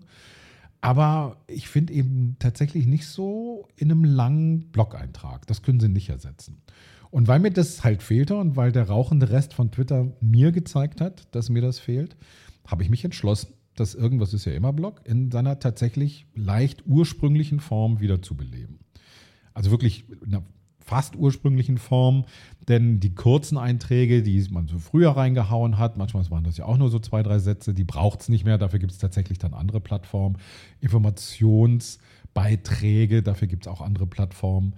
Aber 0.82 1.36
ich 1.46 1.68
finde 1.68 1.92
eben 1.92 2.36
tatsächlich 2.38 2.86
nicht 2.86 3.06
so 3.06 3.68
in 3.76 3.90
einem 3.90 4.04
langen 4.04 4.70
Blog-Eintrag. 4.72 5.46
Das 5.46 5.62
können 5.62 5.80
sie 5.80 5.88
nicht 5.88 6.08
ersetzen. 6.08 6.62
Und 7.10 7.28
weil 7.28 7.40
mir 7.40 7.50
das 7.50 7.82
halt 7.82 8.02
fehlte 8.02 8.36
und 8.36 8.56
weil 8.56 8.72
der 8.72 8.88
rauchende 8.88 9.30
Rest 9.30 9.52
von 9.52 9.70
Twitter 9.70 10.12
mir 10.20 10.52
gezeigt 10.52 11.00
hat, 11.00 11.34
dass 11.34 11.48
mir 11.50 11.60
das 11.60 11.78
fehlt, 11.78 12.16
habe 12.66 12.82
ich 12.82 12.90
mich 12.90 13.04
entschlossen, 13.04 13.54
das 13.74 13.94
Irgendwas 13.94 14.34
ist 14.34 14.44
ja 14.44 14.52
immer 14.52 14.72
Blog 14.72 15.00
in 15.04 15.30
seiner 15.30 15.58
tatsächlich 15.58 16.26
leicht 16.34 16.84
ursprünglichen 16.86 17.60
Form 17.60 18.00
wieder 18.00 18.22
zu 18.22 18.36
beleben. 18.36 18.80
Also 19.54 19.70
wirklich 19.70 20.04
fast 20.90 21.14
ursprünglichen 21.14 21.78
Form, 21.78 22.24
denn 22.68 22.98
die 22.98 23.14
kurzen 23.14 23.56
Einträge, 23.56 24.24
die 24.24 24.44
man 24.50 24.66
so 24.66 24.80
früher 24.80 25.10
reingehauen 25.10 25.78
hat, 25.78 25.96
manchmal 25.96 26.28
waren 26.30 26.42
das 26.42 26.56
ja 26.56 26.64
auch 26.64 26.78
nur 26.78 26.90
so 26.90 26.98
zwei, 26.98 27.22
drei 27.22 27.38
Sätze, 27.38 27.74
die 27.74 27.84
braucht 27.84 28.22
es 28.22 28.28
nicht 28.28 28.44
mehr, 28.44 28.58
dafür 28.58 28.80
gibt 28.80 28.90
es 28.90 28.98
tatsächlich 28.98 29.38
dann 29.38 29.54
andere 29.54 29.80
Plattformen, 29.80 30.38
Informationsbeiträge, 30.80 33.22
dafür 33.22 33.46
gibt 33.46 33.66
es 33.66 33.72
auch 33.72 33.80
andere 33.80 34.08
Plattformen. 34.08 34.74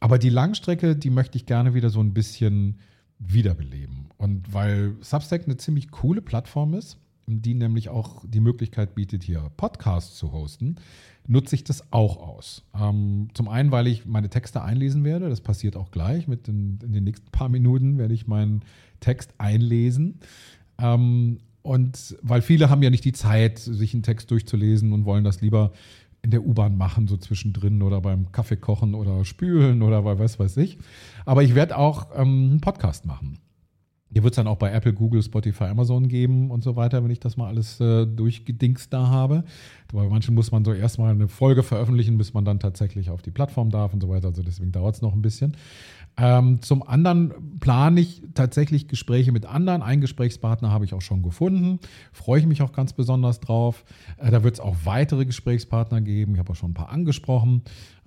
Aber 0.00 0.18
die 0.18 0.28
Langstrecke, 0.28 0.96
die 0.96 1.10
möchte 1.10 1.38
ich 1.38 1.46
gerne 1.46 1.72
wieder 1.72 1.88
so 1.88 2.00
ein 2.00 2.14
bisschen 2.14 2.80
wiederbeleben. 3.20 4.08
Und 4.16 4.52
weil 4.52 4.96
Substack 5.02 5.44
eine 5.44 5.56
ziemlich 5.56 5.92
coole 5.92 6.20
Plattform 6.20 6.74
ist, 6.74 6.98
die 7.26 7.54
nämlich 7.54 7.88
auch 7.88 8.24
die 8.26 8.40
Möglichkeit 8.40 8.94
bietet, 8.94 9.22
hier 9.22 9.50
Podcasts 9.56 10.16
zu 10.16 10.32
hosten, 10.32 10.76
nutze 11.26 11.54
ich 11.54 11.64
das 11.64 11.92
auch 11.92 12.16
aus. 12.16 12.64
Ähm, 12.78 13.28
zum 13.34 13.48
einen, 13.48 13.70
weil 13.70 13.86
ich 13.86 14.06
meine 14.06 14.28
Texte 14.28 14.62
einlesen 14.62 15.04
werde, 15.04 15.28
das 15.28 15.40
passiert 15.40 15.76
auch 15.76 15.90
gleich. 15.90 16.28
Mit 16.28 16.46
den, 16.46 16.78
in 16.82 16.92
den 16.92 17.04
nächsten 17.04 17.30
paar 17.30 17.48
Minuten 17.48 17.98
werde 17.98 18.14
ich 18.14 18.26
meinen 18.26 18.62
Text 19.00 19.34
einlesen. 19.38 20.20
Ähm, 20.78 21.38
und 21.62 22.16
weil 22.20 22.42
viele 22.42 22.68
haben 22.68 22.82
ja 22.82 22.90
nicht 22.90 23.06
die 23.06 23.12
Zeit, 23.12 23.58
sich 23.58 23.94
einen 23.94 24.02
Text 24.02 24.30
durchzulesen 24.30 24.92
und 24.92 25.06
wollen 25.06 25.24
das 25.24 25.40
lieber 25.40 25.72
in 26.20 26.30
der 26.30 26.44
U-Bahn 26.44 26.76
machen, 26.76 27.06
so 27.06 27.16
zwischendrin 27.16 27.82
oder 27.82 28.00
beim 28.00 28.32
Kaffee 28.32 28.56
kochen 28.56 28.94
oder 28.94 29.24
spülen 29.24 29.82
oder 29.82 30.04
was 30.04 30.38
weiß 30.38 30.56
ich. 30.58 30.78
Aber 31.24 31.42
ich 31.42 31.54
werde 31.54 31.76
auch 31.76 32.08
ähm, 32.16 32.50
einen 32.50 32.60
Podcast 32.60 33.06
machen. 33.06 33.38
Hier 34.14 34.22
wird 34.22 34.34
es 34.34 34.36
dann 34.36 34.46
auch 34.46 34.58
bei 34.58 34.70
Apple, 34.70 34.92
Google, 34.92 35.24
Spotify, 35.24 35.64
Amazon 35.64 36.06
geben 36.06 36.52
und 36.52 36.62
so 36.62 36.76
weiter, 36.76 37.02
wenn 37.02 37.10
ich 37.10 37.18
das 37.18 37.36
mal 37.36 37.48
alles 37.48 37.80
äh, 37.80 38.06
durchgedingst 38.06 38.92
da 38.92 39.08
habe. 39.08 39.42
Bei 39.92 40.08
manchen 40.08 40.36
muss 40.36 40.52
man 40.52 40.64
so 40.64 40.72
erstmal 40.72 41.10
eine 41.10 41.26
Folge 41.26 41.64
veröffentlichen, 41.64 42.16
bis 42.16 42.32
man 42.32 42.44
dann 42.44 42.60
tatsächlich 42.60 43.10
auf 43.10 43.22
die 43.22 43.32
Plattform 43.32 43.70
darf 43.70 43.92
und 43.92 44.00
so 44.00 44.08
weiter. 44.08 44.28
Also 44.28 44.44
deswegen 44.44 44.70
dauert 44.70 44.94
es 44.94 45.02
noch 45.02 45.14
ein 45.14 45.22
bisschen. 45.22 45.56
Ähm, 46.16 46.62
zum 46.62 46.84
anderen 46.84 47.58
plane 47.58 48.00
ich 48.00 48.22
tatsächlich 48.34 48.86
Gespräche 48.86 49.32
mit 49.32 49.46
anderen. 49.46 49.82
Einen 49.82 50.00
Gesprächspartner 50.00 50.70
habe 50.70 50.84
ich 50.84 50.94
auch 50.94 51.02
schon 51.02 51.24
gefunden. 51.24 51.80
Freue 52.12 52.38
ich 52.38 52.46
mich 52.46 52.62
auch 52.62 52.72
ganz 52.72 52.92
besonders 52.92 53.40
drauf. 53.40 53.84
Äh, 54.18 54.30
da 54.30 54.44
wird 54.44 54.54
es 54.54 54.60
auch 54.60 54.76
weitere 54.84 55.24
Gesprächspartner 55.24 56.00
geben. 56.00 56.34
Ich 56.34 56.38
habe 56.38 56.52
auch 56.52 56.56
schon 56.56 56.70
ein 56.70 56.74
paar 56.74 56.90
angesprochen. 56.90 57.62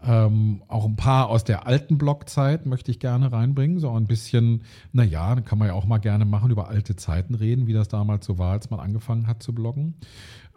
Ähm, 0.06 0.62
auch 0.68 0.86
ein 0.86 0.96
paar 0.96 1.30
aus 1.30 1.44
der 1.44 1.66
alten 1.66 1.98
Blogzeit 1.98 2.66
möchte 2.66 2.92
ich 2.92 3.00
gerne 3.00 3.32
reinbringen. 3.32 3.80
So 3.80 3.92
ein 3.92 4.06
bisschen, 4.06 4.62
naja, 4.94 5.36
kann 5.42 5.58
man 5.58 5.70
ja 5.70 5.74
auch 5.74 5.86
mal 5.86 5.98
gerne 5.98 6.26
machen, 6.26 6.52
über 6.52 6.68
alte 6.68 6.96
Zeiten 6.96 7.36
reden, 7.36 7.68
wie 7.68 7.74
das 7.74 7.88
damals 7.88 8.26
so 8.26 8.38
war, 8.38 8.52
als 8.52 8.70
man 8.70 8.80
angefangen 8.80 9.28
hat 9.28 9.42
zu 9.42 9.54
bloggen. 9.54 9.96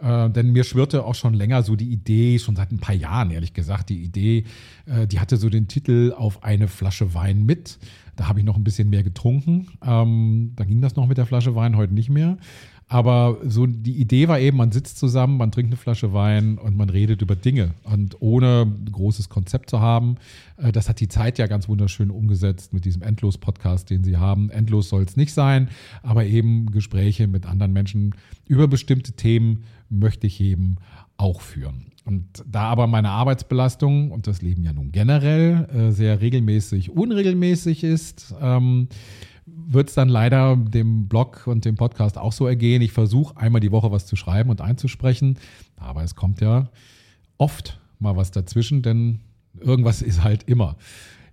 Äh, 0.01 0.31
denn 0.31 0.53
mir 0.53 0.65
schwirrte 0.65 1.05
auch 1.05 1.15
schon 1.15 1.35
länger 1.35 1.63
so 1.63 1.77
die 1.77 1.91
Idee, 1.91 2.39
schon 2.39 2.57
seit 2.57 2.71
ein 2.71 2.79
paar 2.79 2.95
Jahren 2.95 3.31
ehrlich 3.31 3.55
gesagt, 3.55 3.89
die 3.89 4.03
Idee, 4.03 4.45
äh, 4.87 5.07
die 5.07 5.21
hatte 5.21 5.37
so 5.37 5.49
den 5.49 5.69
Titel 5.69 6.15
auf 6.17 6.43
eine 6.43 6.69
Flasche 6.69 7.15
Wein 7.15 7.45
mit. 7.45 7.79
Da 8.17 8.29
habe 8.29 8.41
ich 8.41 8.45
noch 8.45 8.57
ein 8.57 8.65
bisschen 8.65 8.91
mehr 8.91 9.03
getrunken. 9.03 9.69
Ähm, 9.83 10.53
da 10.57 10.65
ging 10.65 10.81
das 10.81 10.97
noch 10.97 11.07
mit 11.07 11.17
der 11.19 11.27
Flasche 11.27 11.55
Wein, 11.55 11.77
heute 11.77 11.95
nicht 11.95 12.11
mehr. 12.11 12.37
Aber 12.93 13.39
so 13.45 13.67
die 13.67 14.01
Idee 14.01 14.27
war 14.27 14.41
eben, 14.41 14.57
man 14.57 14.73
sitzt 14.73 14.99
zusammen, 14.99 15.37
man 15.37 15.53
trinkt 15.53 15.69
eine 15.69 15.77
Flasche 15.77 16.13
Wein 16.13 16.59
und 16.59 16.77
man 16.77 16.91
redet 16.91 17.23
über 17.23 17.37
Dinge. 17.37 17.71
Und 17.85 18.21
ohne 18.21 18.67
großes 18.91 19.29
Konzept 19.29 19.71
zu 19.71 19.79
haben, 19.79 20.17
äh, 20.57 20.73
das 20.73 20.89
hat 20.89 20.99
die 20.99 21.07
Zeit 21.07 21.39
ja 21.39 21.47
ganz 21.47 21.69
wunderschön 21.69 22.11
umgesetzt 22.11 22.73
mit 22.73 22.85
diesem 22.85 23.03
Endlos-Podcast, 23.03 23.91
den 23.91 24.03
sie 24.03 24.17
haben. 24.17 24.51
Endlos 24.51 24.89
soll 24.89 25.05
es 25.05 25.17
nicht 25.17 25.33
sein, 25.33 25.69
aber 26.03 26.25
eben 26.25 26.73
Gespräche 26.73 27.29
mit 27.29 27.47
anderen 27.47 27.73
Menschen 27.73 28.17
über 28.49 28.67
bestimmte 28.67 29.13
Themen 29.13 29.63
möchte 29.89 30.27
ich 30.27 30.41
eben 30.41 30.79
auch 31.17 31.43
führen. 31.43 31.93
Und 32.05 32.43
da 32.45 32.63
aber 32.63 32.89
meine 32.89 33.11
Arbeitsbelastung 33.11 34.11
und 34.11 34.27
das 34.27 34.43
Leben 34.43 34.65
ja 34.65 34.73
nun 34.73 34.91
generell 34.91 35.69
äh, 35.73 35.93
sehr 35.93 36.21
regelmäßig 36.21 36.91
unregelmäßig 36.91 37.85
ist, 37.85 38.35
ähm, 38.41 38.89
wird 39.47 39.89
es 39.89 39.95
dann 39.95 40.09
leider 40.09 40.57
dem 40.57 41.09
Blog 41.09 41.47
und 41.47 41.65
dem 41.65 41.77
Podcast 41.77 42.19
auch 42.19 42.33
so 42.33 42.47
ergehen. 42.47 42.83
Ich 42.83 42.93
versuche 42.93 43.37
einmal 43.37 43.61
die 43.61 43.73
Woche 43.73 43.91
was 43.91 44.07
zu 44.07 44.17
schreiben 44.17 44.51
und 44.51 44.61
einzusprechen, 44.61 45.39
aber 45.77 46.03
es 46.03 46.15
kommt 46.15 46.41
ja 46.41 46.71
oft 47.39 47.81
mal 47.99 48.17
was 48.17 48.31
dazwischen, 48.31 48.83
denn 48.83 49.21
irgendwas 49.59 50.03
ist 50.03 50.23
halt 50.23 50.45
immer. 50.45 50.77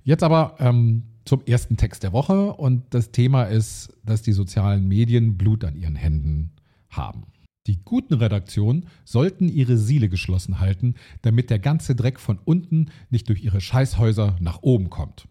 Jetzt 0.04 0.24
aber 0.24 0.56
ähm, 0.60 1.04
zum 1.26 1.42
ersten 1.46 1.78
Text 1.78 2.04
der 2.04 2.14
Woche 2.14 2.54
und 2.54 2.84
das 2.92 3.12
Thema 3.12 3.44
ist, 3.44 3.94
dass 4.06 4.22
die 4.22 4.32
sozialen 4.32 4.88
Medien 4.88 5.38
Blut 5.38 5.64
an 5.66 5.76
ihren 5.76 5.96
Händen 5.96 6.52
haben. 6.90 7.24
Die 7.68 7.84
guten 7.84 8.14
Redaktionen 8.14 8.86
sollten 9.04 9.50
ihre 9.50 9.78
Siele 9.78 10.08
geschlossen 10.08 10.62
halten, 10.62 10.96
damit 11.22 11.50
der 11.50 11.60
ganze 11.60 11.96
Dreck 11.96 12.20
von 12.20 12.40
unten 12.46 12.88
nicht 13.10 13.28
durch 13.28 13.44
ihre 13.44 13.60
Scheißhäuser 13.60 14.38
nach 14.40 14.60
oben 14.62 14.90
kommt. 14.90 15.28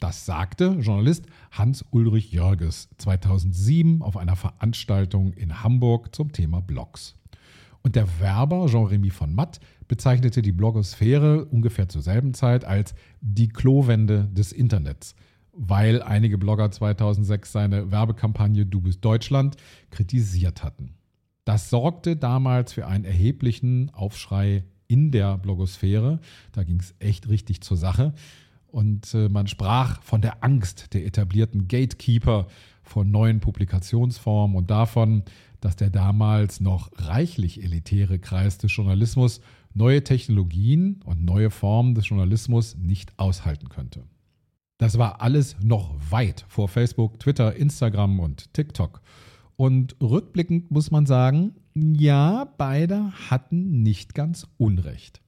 Das 0.00 0.26
sagte 0.26 0.76
Journalist 0.80 1.26
Hans-Ulrich 1.50 2.30
Jörges 2.30 2.88
2007 2.98 4.00
auf 4.00 4.16
einer 4.16 4.36
Veranstaltung 4.36 5.32
in 5.32 5.64
Hamburg 5.64 6.14
zum 6.14 6.30
Thema 6.30 6.60
Blogs. 6.60 7.16
Und 7.82 7.96
der 7.96 8.20
Werber 8.20 8.66
Jean-Remy 8.66 9.10
von 9.10 9.34
Matt 9.34 9.58
bezeichnete 9.88 10.40
die 10.40 10.52
Blogosphäre 10.52 11.46
ungefähr 11.46 11.88
zur 11.88 12.02
selben 12.02 12.32
Zeit 12.32 12.64
als 12.64 12.94
die 13.20 13.48
Klowände 13.48 14.28
des 14.32 14.52
Internets, 14.52 15.16
weil 15.52 16.00
einige 16.02 16.38
Blogger 16.38 16.70
2006 16.70 17.50
seine 17.50 17.90
Werbekampagne 17.90 18.66
Du 18.66 18.80
bist 18.80 19.04
Deutschland 19.04 19.56
kritisiert 19.90 20.62
hatten. 20.62 20.94
Das 21.44 21.70
sorgte 21.70 22.14
damals 22.14 22.72
für 22.72 22.86
einen 22.86 23.04
erheblichen 23.04 23.90
Aufschrei 23.94 24.64
in 24.86 25.10
der 25.10 25.38
Blogosphäre. 25.38 26.20
Da 26.52 26.62
ging 26.62 26.78
es 26.78 26.94
echt 27.00 27.28
richtig 27.28 27.62
zur 27.62 27.76
Sache. 27.76 28.12
Und 28.70 29.14
äh, 29.14 29.28
man 29.28 29.46
sprach 29.46 30.02
von 30.02 30.20
der 30.20 30.44
Angst 30.44 30.92
der 30.94 31.06
etablierten 31.06 31.68
Gatekeeper 31.68 32.46
von 32.82 33.10
neuen 33.10 33.40
Publikationsformen 33.40 34.56
und 34.56 34.70
davon, 34.70 35.22
dass 35.60 35.76
der 35.76 35.90
damals 35.90 36.60
noch 36.60 36.90
reichlich 36.96 37.62
elitäre 37.62 38.18
Kreis 38.18 38.58
des 38.58 38.74
Journalismus 38.74 39.40
neue 39.74 40.04
Technologien 40.04 41.00
und 41.04 41.24
neue 41.24 41.50
Formen 41.50 41.94
des 41.94 42.08
Journalismus 42.08 42.76
nicht 42.76 43.18
aushalten 43.18 43.68
könnte. 43.68 44.04
Das 44.78 44.96
war 44.96 45.20
alles 45.20 45.56
noch 45.60 45.94
weit 46.10 46.44
vor 46.48 46.68
Facebook, 46.68 47.18
Twitter, 47.18 47.56
Instagram 47.56 48.20
und 48.20 48.52
TikTok. 48.54 49.00
Und 49.56 49.96
rückblickend 50.00 50.70
muss 50.70 50.92
man 50.92 51.04
sagen, 51.04 51.56
ja, 51.74 52.44
beide 52.58 53.12
hatten 53.28 53.82
nicht 53.82 54.14
ganz 54.14 54.46
Unrecht. 54.56 55.20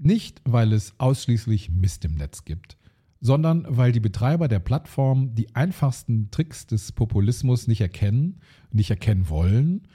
Nicht, 0.00 0.40
weil 0.44 0.72
es 0.72 0.94
ausschließlich 0.98 1.70
Mist 1.70 2.04
im 2.04 2.14
Netz 2.14 2.44
gibt, 2.44 2.76
sondern 3.20 3.66
weil 3.68 3.90
die 3.90 4.00
Betreiber 4.00 4.46
der 4.46 4.60
Plattform 4.60 5.34
die 5.34 5.56
einfachsten 5.56 6.30
Tricks 6.30 6.66
des 6.68 6.92
Populismus 6.92 7.66
nicht 7.66 7.80
erkennen, 7.80 8.40
nicht 8.70 8.90
erkennen 8.90 9.28
wollen 9.28 9.88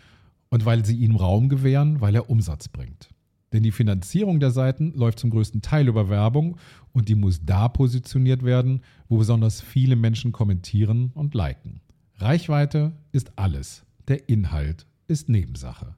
und 0.49 0.65
weil 0.65 0.83
sie 0.83 0.97
ihm 0.97 1.15
Raum 1.15 1.47
gewähren, 1.47 2.01
weil 2.01 2.15
er 2.15 2.29
Umsatz 2.29 2.67
bringt. 2.67 3.09
Denn 3.53 3.63
die 3.63 3.71
Finanzierung 3.71 4.41
der 4.41 4.51
Seiten 4.51 4.93
läuft 4.93 5.19
zum 5.19 5.29
größten 5.29 5.61
Teil 5.61 5.87
über 5.87 6.09
Werbung 6.09 6.57
und 6.91 7.07
die 7.07 7.15
muss 7.15 7.45
da 7.45 7.69
positioniert 7.69 8.43
werden, 8.43 8.81
wo 9.07 9.17
besonders 9.17 9.61
viele 9.61 9.95
Menschen 9.95 10.33
kommentieren 10.33 11.11
und 11.13 11.33
liken. 11.33 11.79
Reichweite 12.17 12.91
ist 13.13 13.37
alles, 13.37 13.85
der 14.09 14.27
Inhalt 14.27 14.85
ist 15.07 15.29
Nebensache. 15.29 15.95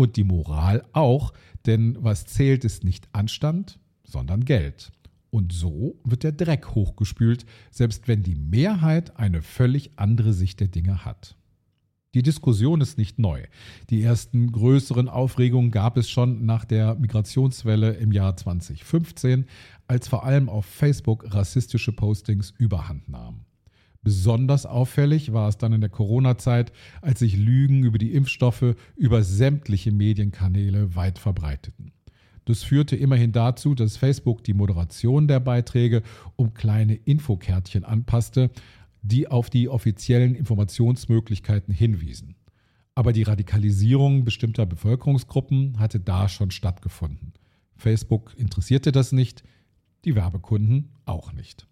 Und 0.00 0.16
die 0.16 0.24
Moral 0.24 0.82
auch, 0.94 1.34
denn 1.66 1.98
was 2.00 2.24
zählt 2.24 2.64
ist 2.64 2.84
nicht 2.84 3.06
Anstand, 3.12 3.78
sondern 4.02 4.46
Geld. 4.46 4.92
Und 5.28 5.52
so 5.52 6.00
wird 6.04 6.22
der 6.22 6.32
Dreck 6.32 6.74
hochgespült, 6.74 7.44
selbst 7.70 8.08
wenn 8.08 8.22
die 8.22 8.34
Mehrheit 8.34 9.18
eine 9.18 9.42
völlig 9.42 9.90
andere 9.96 10.32
Sicht 10.32 10.60
der 10.60 10.68
Dinge 10.68 11.04
hat. 11.04 11.36
Die 12.14 12.22
Diskussion 12.22 12.80
ist 12.80 12.96
nicht 12.96 13.18
neu. 13.18 13.42
Die 13.90 14.00
ersten 14.00 14.50
größeren 14.50 15.10
Aufregungen 15.10 15.70
gab 15.70 15.98
es 15.98 16.08
schon 16.08 16.46
nach 16.46 16.64
der 16.64 16.94
Migrationswelle 16.94 17.90
im 17.90 18.10
Jahr 18.10 18.38
2015, 18.38 19.44
als 19.86 20.08
vor 20.08 20.24
allem 20.24 20.48
auf 20.48 20.64
Facebook 20.64 21.26
rassistische 21.34 21.92
Postings 21.92 22.54
überhand 22.56 23.06
nahmen. 23.10 23.44
Besonders 24.02 24.64
auffällig 24.64 25.32
war 25.32 25.48
es 25.48 25.58
dann 25.58 25.74
in 25.74 25.82
der 25.82 25.90
Corona-Zeit, 25.90 26.72
als 27.02 27.18
sich 27.18 27.36
Lügen 27.36 27.84
über 27.84 27.98
die 27.98 28.12
Impfstoffe 28.14 28.74
über 28.96 29.22
sämtliche 29.22 29.92
Medienkanäle 29.92 30.94
weit 30.96 31.18
verbreiteten. 31.18 31.92
Das 32.46 32.62
führte 32.62 32.96
immerhin 32.96 33.32
dazu, 33.32 33.74
dass 33.74 33.98
Facebook 33.98 34.42
die 34.42 34.54
Moderation 34.54 35.28
der 35.28 35.40
Beiträge 35.40 36.02
um 36.36 36.54
kleine 36.54 36.94
Infokärtchen 36.94 37.84
anpasste, 37.84 38.50
die 39.02 39.28
auf 39.28 39.50
die 39.50 39.68
offiziellen 39.68 40.34
Informationsmöglichkeiten 40.34 41.72
hinwiesen. 41.72 42.36
Aber 42.94 43.12
die 43.12 43.22
Radikalisierung 43.22 44.24
bestimmter 44.24 44.66
Bevölkerungsgruppen 44.66 45.78
hatte 45.78 46.00
da 46.00 46.28
schon 46.28 46.50
stattgefunden. 46.50 47.34
Facebook 47.76 48.34
interessierte 48.36 48.92
das 48.92 49.12
nicht, 49.12 49.42
die 50.04 50.14
Werbekunden 50.14 50.90
auch 51.04 51.32
nicht. 51.32 51.66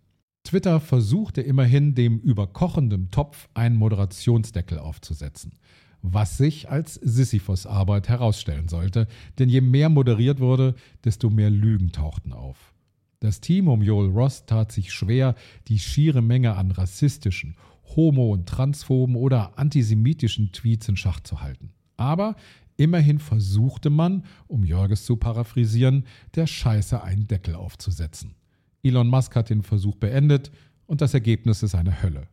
Twitter 0.49 0.81
versuchte 0.81 1.43
immerhin 1.43 1.95
dem 1.95 2.21
überkochenden 2.21 3.11
Topf 3.11 3.51
einen 3.53 3.77
Moderationsdeckel 3.77 4.79
aufzusetzen, 4.79 5.59
was 6.01 6.39
sich 6.39 6.71
als 6.71 6.95
Sisyphos-Arbeit 6.95 8.09
herausstellen 8.09 8.67
sollte, 8.67 9.09
denn 9.39 9.51
je 9.51 9.61
mehr 9.61 9.91
moderiert 9.91 10.41
wurde, 10.41 10.75
desto 11.05 11.29
mehr 11.29 11.51
Lügen 11.51 11.93
tauchten 11.93 12.33
auf. 12.33 12.73
Das 13.21 13.43
Team 13.43 13.69
um 13.69 13.83
Joel 13.83 14.09
Ross 14.09 14.47
tat 14.47 14.73
sich 14.73 14.91
schwer, 14.91 15.35
die 15.67 15.79
schiere 15.79 16.23
Menge 16.23 16.57
an 16.57 16.71
rassistischen, 16.71 17.55
homo- 17.95 18.33
und 18.33 18.49
transphoben 18.49 19.17
oder 19.17 19.59
antisemitischen 19.59 20.53
Tweets 20.53 20.89
in 20.89 20.97
Schach 20.97 21.21
zu 21.21 21.43
halten. 21.43 21.75
Aber 21.99 22.37
immerhin 22.79 23.19
versuchte 23.19 23.91
man, 23.91 24.25
um 24.47 24.65
Jörges 24.65 25.05
zu 25.05 25.17
paraphrasieren, 25.17 26.07
der 26.37 26.47
Scheiße 26.47 27.03
einen 27.03 27.27
Deckel 27.27 27.55
aufzusetzen. 27.55 28.38
Elon 28.83 29.09
Musk 29.09 29.35
hat 29.37 29.51
den 29.51 29.63
Versuch 29.63 29.97
beendet 29.97 30.51
und 30.87 31.01
das 31.01 31.15
Ergebnis 31.15 31.63
ist 31.63 31.75
eine 31.75 32.03
Hölle. 32.03 32.29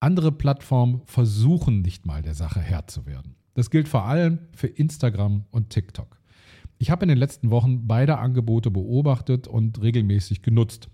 Andere 0.00 0.30
Plattformen 0.30 1.02
versuchen 1.06 1.82
nicht 1.82 2.06
mal 2.06 2.22
der 2.22 2.34
Sache 2.34 2.60
Herr 2.60 2.86
zu 2.86 3.06
werden. 3.06 3.34
Das 3.54 3.70
gilt 3.70 3.88
vor 3.88 4.04
allem 4.04 4.38
für 4.54 4.68
Instagram 4.68 5.44
und 5.50 5.70
TikTok. 5.70 6.20
Ich 6.78 6.90
habe 6.90 7.04
in 7.04 7.08
den 7.08 7.18
letzten 7.18 7.50
Wochen 7.50 7.88
beide 7.88 8.18
Angebote 8.18 8.70
beobachtet 8.70 9.48
und 9.48 9.82
regelmäßig 9.82 10.42
genutzt. 10.42 10.88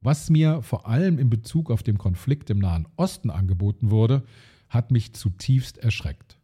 Was 0.00 0.30
mir 0.30 0.62
vor 0.62 0.88
allem 0.88 1.18
in 1.18 1.28
Bezug 1.28 1.70
auf 1.70 1.82
den 1.82 1.98
Konflikt 1.98 2.48
im 2.48 2.58
Nahen 2.58 2.88
Osten 2.96 3.28
angeboten 3.28 3.90
wurde, 3.90 4.24
hat 4.70 4.90
mich 4.90 5.12
zutiefst 5.12 5.76
erschreckt 5.76 6.39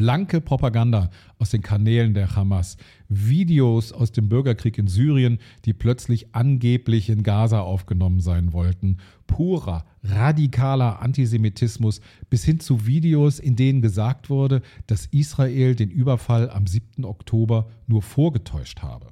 blanke 0.00 0.40
Propaganda 0.40 1.10
aus 1.38 1.50
den 1.50 1.60
Kanälen 1.60 2.14
der 2.14 2.34
Hamas, 2.34 2.78
Videos 3.10 3.92
aus 3.92 4.12
dem 4.12 4.30
Bürgerkrieg 4.30 4.78
in 4.78 4.86
Syrien, 4.86 5.40
die 5.66 5.74
plötzlich 5.74 6.34
angeblich 6.34 7.10
in 7.10 7.22
Gaza 7.22 7.60
aufgenommen 7.60 8.20
sein 8.20 8.54
wollten, 8.54 8.96
purer, 9.26 9.84
radikaler 10.02 11.02
Antisemitismus 11.02 12.00
bis 12.30 12.44
hin 12.44 12.60
zu 12.60 12.86
Videos, 12.86 13.38
in 13.38 13.56
denen 13.56 13.82
gesagt 13.82 14.30
wurde, 14.30 14.62
dass 14.86 15.04
Israel 15.04 15.74
den 15.74 15.90
Überfall 15.90 16.48
am 16.48 16.66
7. 16.66 17.04
Oktober 17.04 17.68
nur 17.86 18.00
vorgetäuscht 18.00 18.80
habe. 18.80 19.08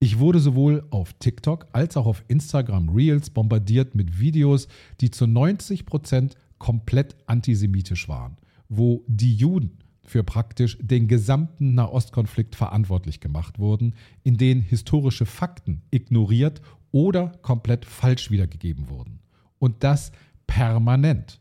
Ich 0.00 0.18
wurde 0.18 0.40
sowohl 0.40 0.88
auf 0.90 1.12
TikTok 1.20 1.68
als 1.70 1.96
auch 1.96 2.06
auf 2.06 2.24
Instagram 2.26 2.88
Reels 2.88 3.30
bombardiert 3.30 3.94
mit 3.94 4.18
Videos, 4.18 4.66
die 5.00 5.12
zu 5.12 5.28
90 5.28 5.86
Prozent 5.86 6.34
komplett 6.58 7.14
antisemitisch 7.28 8.08
waren 8.08 8.38
wo 8.68 9.04
die 9.06 9.34
Juden 9.34 9.78
für 10.02 10.22
praktisch 10.24 10.78
den 10.80 11.06
gesamten 11.06 11.74
Nahostkonflikt 11.74 12.56
verantwortlich 12.56 13.20
gemacht 13.20 13.58
wurden, 13.58 13.94
in 14.24 14.36
denen 14.36 14.62
historische 14.62 15.26
Fakten 15.26 15.82
ignoriert 15.90 16.62
oder 16.90 17.32
komplett 17.42 17.84
falsch 17.84 18.30
wiedergegeben 18.30 18.88
wurden. 18.88 19.20
Und 19.58 19.84
das 19.84 20.12
permanent. 20.46 21.40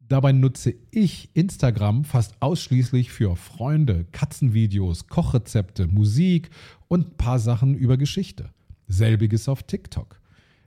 Dabei 0.00 0.32
nutze 0.32 0.74
ich 0.90 1.30
Instagram 1.34 2.04
fast 2.04 2.40
ausschließlich 2.40 3.10
für 3.10 3.34
Freunde, 3.34 4.04
Katzenvideos, 4.12 5.08
Kochrezepte, 5.08 5.88
Musik 5.88 6.50
und 6.86 7.08
ein 7.08 7.16
paar 7.16 7.38
Sachen 7.38 7.74
über 7.74 7.96
Geschichte. 7.96 8.50
Selbiges 8.86 9.48
auf 9.48 9.64
TikTok. 9.64 10.20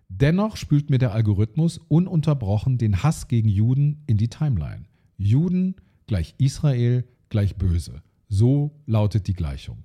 Dennoch 0.09 0.57
spült 0.57 0.89
mir 0.89 0.97
der 0.97 1.13
Algorithmus 1.13 1.77
ununterbrochen 1.77 2.77
den 2.77 3.03
Hass 3.03 3.27
gegen 3.27 3.47
Juden 3.47 4.03
in 4.07 4.17
die 4.17 4.27
Timeline. 4.27 4.88
Juden 5.19 5.75
gleich 6.07 6.33
Israel 6.37 7.03
gleich 7.29 7.55
böse. 7.55 8.01
So 8.29 8.71
lautet 8.85 9.27
die 9.27 9.33
Gleichung. 9.33 9.83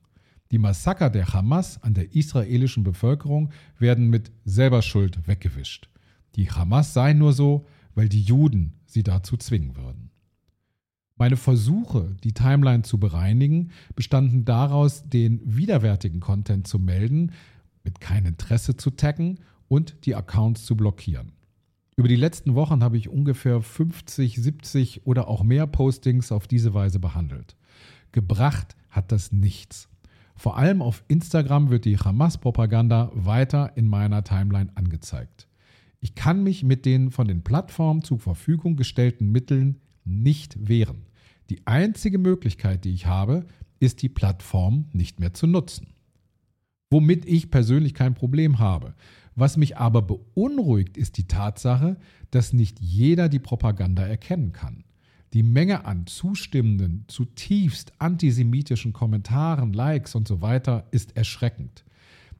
Die 0.50 0.58
Massaker 0.58 1.10
der 1.10 1.32
Hamas 1.32 1.82
an 1.82 1.94
der 1.94 2.14
israelischen 2.14 2.84
Bevölkerung 2.84 3.50
werden 3.78 4.08
mit 4.08 4.30
selber 4.44 4.80
Schuld 4.82 5.26
weggewischt. 5.26 5.88
Die 6.36 6.50
Hamas 6.50 6.94
sei 6.94 7.12
nur 7.12 7.32
so, 7.32 7.66
weil 7.94 8.08
die 8.08 8.22
Juden 8.22 8.74
sie 8.86 9.02
dazu 9.02 9.36
zwingen 9.36 9.76
würden. 9.76 10.10
Meine 11.16 11.36
Versuche, 11.36 12.16
die 12.24 12.32
Timeline 12.32 12.82
zu 12.82 12.98
bereinigen, 12.98 13.70
bestanden 13.94 14.44
daraus, 14.44 15.08
den 15.08 15.40
widerwärtigen 15.44 16.20
Content 16.20 16.66
zu 16.66 16.78
melden, 16.78 17.32
mit 17.82 18.00
kein 18.00 18.24
Interesse 18.24 18.76
zu 18.76 18.90
taggen 18.90 19.40
und 19.68 20.06
die 20.06 20.14
Accounts 20.14 20.64
zu 20.64 20.76
blockieren. 20.76 21.32
Über 21.96 22.08
die 22.08 22.16
letzten 22.16 22.54
Wochen 22.56 22.82
habe 22.82 22.96
ich 22.96 23.08
ungefähr 23.08 23.60
50, 23.60 24.36
70 24.36 25.06
oder 25.06 25.28
auch 25.28 25.44
mehr 25.44 25.66
Postings 25.66 26.32
auf 26.32 26.48
diese 26.48 26.74
Weise 26.74 26.98
behandelt. 26.98 27.56
Gebracht 28.10 28.76
hat 28.90 29.12
das 29.12 29.30
nichts. 29.30 29.88
Vor 30.36 30.56
allem 30.58 30.82
auf 30.82 31.04
Instagram 31.06 31.70
wird 31.70 31.84
die 31.84 31.96
Hamas-Propaganda 31.96 33.12
weiter 33.14 33.76
in 33.76 33.86
meiner 33.86 34.24
Timeline 34.24 34.72
angezeigt. 34.74 35.46
Ich 36.00 36.16
kann 36.16 36.42
mich 36.42 36.64
mit 36.64 36.84
den 36.84 37.12
von 37.12 37.28
den 37.28 37.44
Plattformen 37.44 38.02
zur 38.02 38.18
Verfügung 38.18 38.76
gestellten 38.76 39.30
Mitteln 39.30 39.80
nicht 40.04 40.68
wehren. 40.68 41.06
Die 41.50 41.66
einzige 41.66 42.18
Möglichkeit, 42.18 42.84
die 42.84 42.92
ich 42.92 43.06
habe, 43.06 43.46
ist 43.78 44.02
die 44.02 44.08
Plattform 44.08 44.86
nicht 44.92 45.20
mehr 45.20 45.32
zu 45.32 45.46
nutzen. 45.46 45.94
Womit 46.90 47.24
ich 47.24 47.50
persönlich 47.50 47.94
kein 47.94 48.14
Problem 48.14 48.58
habe. 48.58 48.94
Was 49.36 49.56
mich 49.56 49.76
aber 49.76 50.02
beunruhigt, 50.02 50.96
ist 50.96 51.18
die 51.18 51.26
Tatsache, 51.26 51.96
dass 52.30 52.52
nicht 52.52 52.80
jeder 52.80 53.28
die 53.28 53.38
Propaganda 53.38 54.06
erkennen 54.06 54.52
kann. 54.52 54.84
Die 55.32 55.42
Menge 55.42 55.84
an 55.84 56.06
zustimmenden, 56.06 57.04
zutiefst 57.08 57.92
antisemitischen 57.98 58.92
Kommentaren, 58.92 59.72
Likes 59.72 60.14
und 60.14 60.28
so 60.28 60.40
weiter 60.40 60.86
ist 60.92 61.16
erschreckend. 61.16 61.84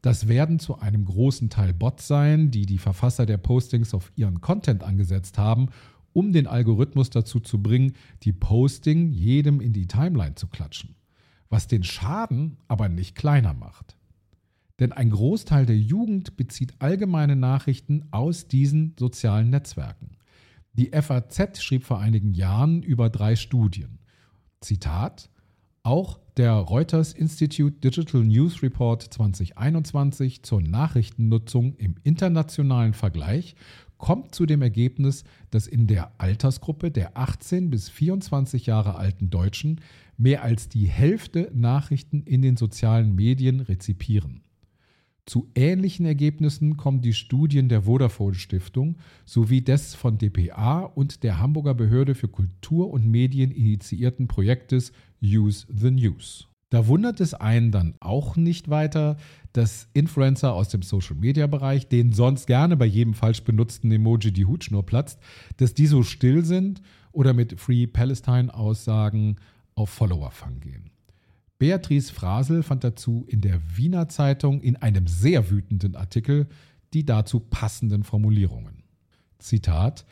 Das 0.01 0.29
werden 0.29 0.61
zu 0.61 0.79
einem 0.79 1.05
großen 1.05 1.51
Teil 1.51 1.73
Bots 1.73 2.07
sein, 2.07 2.51
die 2.51 2.67
die 2.67 2.79
Verfasser 2.79 3.27
der 3.27 3.39
Postings 3.39 3.95
auf 3.95 4.13
ihren 4.15 4.41
Content 4.41 4.85
angesetzt 4.85 5.39
haben, 5.39 5.71
um 6.13 6.33
den 6.33 6.47
Algorithmus 6.47 7.11
dazu 7.11 7.41
zu 7.41 7.61
bringen, 7.61 7.95
die 8.23 8.33
Posting 8.33 9.11
jedem 9.11 9.61
in 9.61 9.73
die 9.73 9.89
Timeline 9.89 10.37
zu 10.37 10.47
klatschen. 10.47 10.95
Was 11.49 11.67
den 11.67 11.83
Schaden 11.83 12.59
aber 12.69 12.89
nicht 12.89 13.17
kleiner 13.17 13.55
macht. 13.55 13.97
Denn 14.81 14.93
ein 14.93 15.11
Großteil 15.11 15.67
der 15.67 15.79
Jugend 15.79 16.37
bezieht 16.37 16.75
allgemeine 16.81 17.37
Nachrichten 17.37 18.05
aus 18.11 18.49
diesen 18.49 18.95
sozialen 18.99 19.51
Netzwerken. 19.51 20.17
Die 20.73 20.91
FAZ 20.91 21.63
schrieb 21.63 21.85
vor 21.85 22.01
einigen 22.01 22.35
Jahren 22.35 22.83
über 22.83 23.09
drei 23.09 23.37
Studien. 23.37 24.01
Zitat: 24.61 25.31
Auch 25.85 26.19
der 26.37 26.53
Reuters 26.55 27.13
Institute 27.13 27.79
Digital 27.79 28.25
News 28.25 28.61
Report 28.63 29.01
2021 29.01 30.43
zur 30.43 30.61
Nachrichtennutzung 30.61 31.77
im 31.77 31.95
internationalen 32.03 32.95
Vergleich 32.95 33.55
kommt 33.99 34.35
zu 34.35 34.45
dem 34.45 34.61
Ergebnis, 34.61 35.23
dass 35.51 35.69
in 35.69 35.87
der 35.87 36.13
Altersgruppe 36.19 36.91
der 36.91 37.17
18 37.17 37.71
bis 37.71 37.89
24 37.89 38.67
Jahre 38.67 38.97
alten 38.97 39.31
Deutschen 39.31 39.81
mehr 40.17 40.43
als 40.43 40.69
die 40.69 40.87
Hälfte 40.87 41.53
Nachrichten 41.55 42.23
in 42.23 42.43
den 42.43 42.57
sozialen 42.57 43.15
Medien 43.15 43.61
rezipieren. 43.61 44.44
Zu 45.27 45.51
ähnlichen 45.55 46.05
Ergebnissen 46.05 46.77
kommen 46.77 47.01
die 47.01 47.15
Studien 47.15 47.71
der 47.71 47.83
Vodafone 47.83 48.35
Stiftung 48.35 48.99
sowie 49.25 49.63
des 49.63 49.95
von 49.95 50.19
dpa 50.19 50.81
und 50.81 51.23
der 51.23 51.39
Hamburger 51.39 51.75
Behörde 51.75 52.15
für 52.15 52.29
Kultur 52.29 52.91
und 52.91 53.07
Medien 53.07 53.51
initiierten 53.51 54.29
Projektes 54.29 54.93
Use 55.23 55.67
the 55.75 55.91
News. 55.91 56.49
Da 56.69 56.89
wundert 56.89 57.21
es 57.21 57.33
einen 57.33 57.71
dann 57.71 57.95
auch 58.01 58.37
nicht 58.37 58.69
weiter, 58.69 59.17
dass 59.53 59.89
Influencer 59.95 60.53
aus 60.53 60.69
dem 60.69 60.83
Social-Media-Bereich, 60.83 61.89
denen 61.89 62.13
sonst 62.13 62.47
gerne 62.47 62.77
bei 62.77 62.87
jedem 62.87 63.15
falsch 63.15 63.45
benutzten 63.45 63.93
Emoji 63.93 64.33
die 64.33 64.45
Hutschnur 64.45 64.85
platzt, 64.85 65.21
dass 65.57 65.73
die 65.73 65.87
so 65.87 66.03
still 66.03 66.45
sind 66.45 66.83
oder 67.13 67.33
mit 67.33 67.61
Free 67.61 67.87
Palestine-Aussagen 67.87 69.37
auf 69.75 69.89
Followerfang 69.89 70.61
gehen. 70.61 70.91
Beatrice 71.65 72.13
Frasel 72.13 72.63
fand 72.63 72.85
dazu 72.85 73.25
in 73.27 73.41
der 73.41 73.59
Wiener 73.75 74.07
Zeitung 74.11 74.61
in 74.61 74.77
einem 74.77 75.07
sehr 75.07 75.51
wütenden 75.51 75.97
Artikel 75.97 76.47
die 76.93 77.07
dazu 77.07 77.41
passenden 77.41 78.05
Formulierungen. 78.05 78.83
Zitat: 79.39 80.05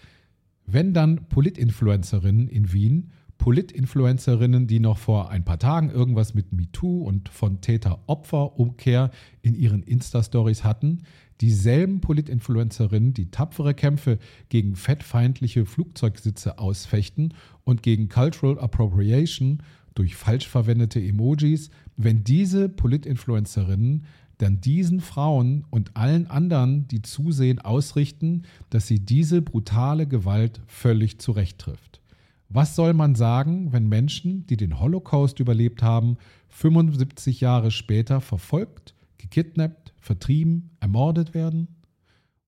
Wenn 0.64 0.94
dann 0.94 1.28
Politinfluencerinnen 1.28 2.48
in 2.48 2.72
Wien, 2.72 3.10
Politinfluencerinnen, 3.36 4.66
die 4.66 4.80
noch 4.80 4.96
vor 4.96 5.28
ein 5.28 5.44
paar 5.44 5.58
Tagen 5.58 5.90
irgendwas 5.90 6.32
mit 6.32 6.54
MeToo 6.54 7.02
und 7.02 7.28
von 7.28 7.60
Täter-Opfer-Umkehr 7.60 9.10
in 9.42 9.54
ihren 9.54 9.82
Insta-Stories 9.82 10.64
hatten, 10.64 11.02
dieselben 11.42 12.00
Politinfluencerinnen, 12.00 13.12
die 13.12 13.30
tapfere 13.30 13.74
Kämpfe 13.74 14.18
gegen 14.48 14.74
fettfeindliche 14.74 15.66
Flugzeugsitze 15.66 16.58
ausfechten 16.58 17.34
und 17.64 17.82
gegen 17.82 18.08
Cultural 18.08 18.58
Appropriation 18.58 19.62
durch 19.94 20.16
falsch 20.16 20.48
verwendete 20.48 21.00
Emojis, 21.00 21.70
wenn 21.96 22.24
diese 22.24 22.68
Politinfluencerinnen 22.68 24.04
dann 24.38 24.60
diesen 24.60 25.00
Frauen 25.00 25.64
und 25.70 25.96
allen 25.96 26.26
anderen, 26.26 26.88
die 26.88 27.02
zusehen, 27.02 27.60
ausrichten, 27.60 28.42
dass 28.70 28.86
sie 28.86 29.00
diese 29.00 29.42
brutale 29.42 30.06
Gewalt 30.08 30.60
völlig 30.66 31.20
zurecht 31.20 31.58
trifft. 31.58 32.00
Was 32.48 32.74
soll 32.74 32.92
man 32.92 33.14
sagen, 33.14 33.72
wenn 33.72 33.88
Menschen, 33.88 34.46
die 34.46 34.56
den 34.56 34.80
Holocaust 34.80 35.38
überlebt 35.40 35.82
haben, 35.82 36.16
75 36.48 37.40
Jahre 37.40 37.70
später 37.70 38.20
verfolgt, 38.20 38.94
gekidnappt, 39.18 39.94
vertrieben, 40.00 40.70
ermordet 40.80 41.34
werden? 41.34 41.68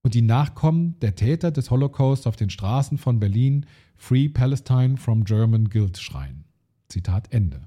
und 0.05 0.13
die 0.13 0.23
Nachkommen 0.23 1.01
der 1.01 1.17
Täter 1.17 1.51
des 1.51 1.71
Holocaust 1.71 2.27
auf 2.27 2.37
den 2.37 2.51
Straßen 2.51 2.99
von 2.99 3.19
Berlin 3.19 3.67
Free 3.97 4.29
Palestine 4.29 4.99
from 4.99 5.25
German 5.25 5.71
Guild 5.71 5.97
schreien. 5.97 6.44
Zitat 6.89 7.33
Ende. 7.33 7.63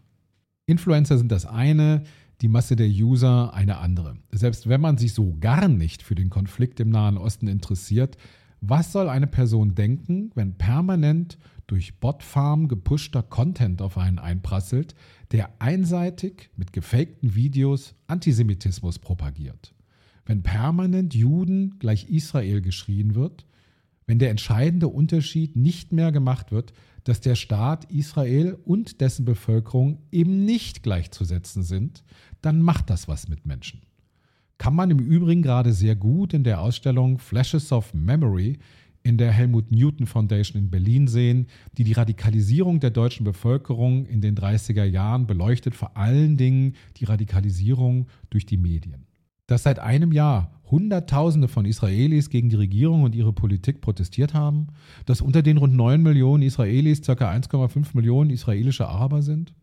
Influencer 0.65 1.17
sind 1.17 1.31
das 1.31 1.45
eine, 1.45 2.03
die 2.41 2.47
Masse 2.47 2.75
der 2.75 2.87
User 2.87 3.53
eine 3.53 3.77
andere. 3.77 4.17
Selbst 4.31 4.69
wenn 4.69 4.81
man 4.81 4.97
sich 4.97 5.13
so 5.13 5.35
gar 5.39 5.67
nicht 5.67 6.03
für 6.03 6.15
den 6.15 6.29
Konflikt 6.29 6.79
im 6.79 6.89
Nahen 6.89 7.17
Osten 7.17 7.47
interessiert, 7.47 8.17
was 8.61 8.91
soll 8.91 9.09
eine 9.09 9.27
Person 9.27 9.75
denken, 9.75 10.31
wenn 10.35 10.57
permanent 10.57 11.37
durch 11.67 11.99
Botfarm 11.99 12.67
gepushter 12.67 13.23
Content 13.23 13.81
auf 13.81 13.97
einen 13.97 14.19
einprasselt, 14.19 14.95
der 15.31 15.49
einseitig 15.59 16.49
mit 16.55 16.73
gefakten 16.73 17.35
Videos 17.35 17.95
Antisemitismus 18.07 18.99
propagiert? 18.99 19.73
Wenn 20.25 20.43
permanent 20.43 21.13
Juden 21.13 21.77
gleich 21.79 22.09
Israel 22.09 22.61
geschrien 22.61 23.15
wird, 23.15 23.45
wenn 24.07 24.19
der 24.19 24.31
entscheidende 24.31 24.87
Unterschied 24.87 25.55
nicht 25.55 25.91
mehr 25.91 26.11
gemacht 26.11 26.51
wird, 26.51 26.73
dass 27.03 27.21
der 27.21 27.35
Staat 27.35 27.91
Israel 27.91 28.57
und 28.65 29.01
dessen 29.01 29.25
Bevölkerung 29.25 29.99
eben 30.11 30.45
nicht 30.45 30.81
gleichzusetzen 30.81 31.63
sind, 31.63 32.03
dann 32.41 32.61
macht 32.61 32.89
das 32.89 33.07
was 33.07 33.27
mit 33.27 33.45
Menschen. 33.45 33.81
Kann 34.57 34.73
man 34.73 34.89
im 34.89 34.99
Übrigen 34.99 35.43
gerade 35.43 35.73
sehr 35.73 35.95
gut 35.95 36.33
in 36.33 36.43
der 36.43 36.61
Ausstellung 36.61 37.19
Flashes 37.19 37.71
of 37.71 37.93
Memory 37.93 38.57
in 39.03 39.17
der 39.17 39.31
Helmut 39.31 39.71
Newton 39.71 40.05
Foundation 40.05 40.61
in 40.61 40.69
Berlin 40.69 41.07
sehen, 41.07 41.47
die 41.77 41.83
die 41.83 41.93
Radikalisierung 41.93 42.79
der 42.79 42.89
deutschen 42.89 43.23
Bevölkerung 43.23 44.05
in 44.05 44.19
den 44.19 44.35
30er 44.35 44.83
Jahren 44.83 45.27
beleuchtet, 45.27 45.75
vor 45.75 45.95
allen 45.95 46.35
Dingen 46.35 46.75
die 46.97 47.05
Radikalisierung 47.05 48.07
durch 48.29 48.45
die 48.45 48.57
Medien. 48.57 49.05
Dass 49.47 49.63
seit 49.63 49.79
einem 49.79 50.11
Jahr 50.11 50.51
Hunderttausende 50.69 51.47
von 51.47 51.65
Israelis 51.65 52.29
gegen 52.29 52.49
die 52.49 52.57
Regierung 52.57 53.03
und 53.03 53.15
ihre 53.15 53.31
Politik 53.31 53.79
protestiert 53.79 54.33
haben, 54.33 54.67
dass 55.05 55.21
unter 55.21 55.41
den 55.41 55.57
rund 55.57 55.73
9 55.73 56.03
Millionen 56.03 56.43
Israelis 56.43 57.01
ca. 57.01 57.13
1,5 57.13 57.91
Millionen 57.93 58.29
israelische 58.29 58.87
Araber 58.87 59.21
sind, 59.21 59.53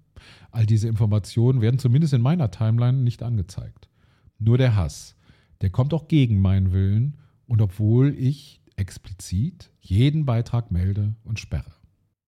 all 0.51 0.65
diese 0.65 0.89
Informationen 0.89 1.61
werden 1.61 1.79
zumindest 1.79 2.15
in 2.15 2.23
meiner 2.23 2.51
Timeline 2.51 2.99
nicht 2.99 3.23
angezeigt. 3.23 3.91
Nur 4.39 4.57
der 4.57 4.75
Hass, 4.75 5.17
der 5.61 5.69
kommt 5.69 5.93
auch 5.93 6.09
gegen 6.09 6.41
meinen 6.41 6.73
Willen 6.73 7.19
und 7.47 7.61
obwohl 7.61 8.15
ich 8.19 8.63
explizit 8.77 9.71
jeden 9.81 10.25
Beitrag 10.25 10.71
melde 10.71 11.15
und 11.25 11.39
sperre. 11.39 11.73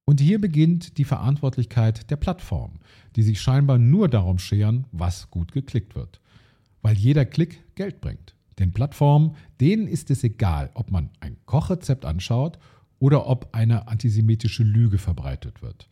Und 0.04 0.20
hier 0.20 0.40
beginnt 0.40 0.98
die 0.98 1.04
Verantwortlichkeit 1.04 2.10
der 2.10 2.16
Plattform, 2.16 2.74
die 3.16 3.22
sich 3.22 3.40
scheinbar 3.40 3.78
nur 3.78 4.08
darum 4.08 4.38
scheren, 4.38 4.84
was 4.92 5.30
gut 5.30 5.50
geklickt 5.50 5.96
wird. 5.96 6.20
Weil 6.86 6.98
jeder 6.98 7.24
Klick 7.24 7.74
Geld 7.74 8.00
bringt. 8.00 8.36
Den 8.60 8.72
Plattformen, 8.72 9.34
denen 9.60 9.88
ist 9.88 10.08
es 10.12 10.22
egal, 10.22 10.70
ob 10.74 10.92
man 10.92 11.10
ein 11.18 11.36
Kochrezept 11.44 12.04
anschaut 12.04 12.60
oder 13.00 13.26
ob 13.26 13.52
eine 13.56 13.88
antisemitische 13.88 14.62
Lüge 14.62 14.98
verbreitet 14.98 15.62
wird. 15.62 15.88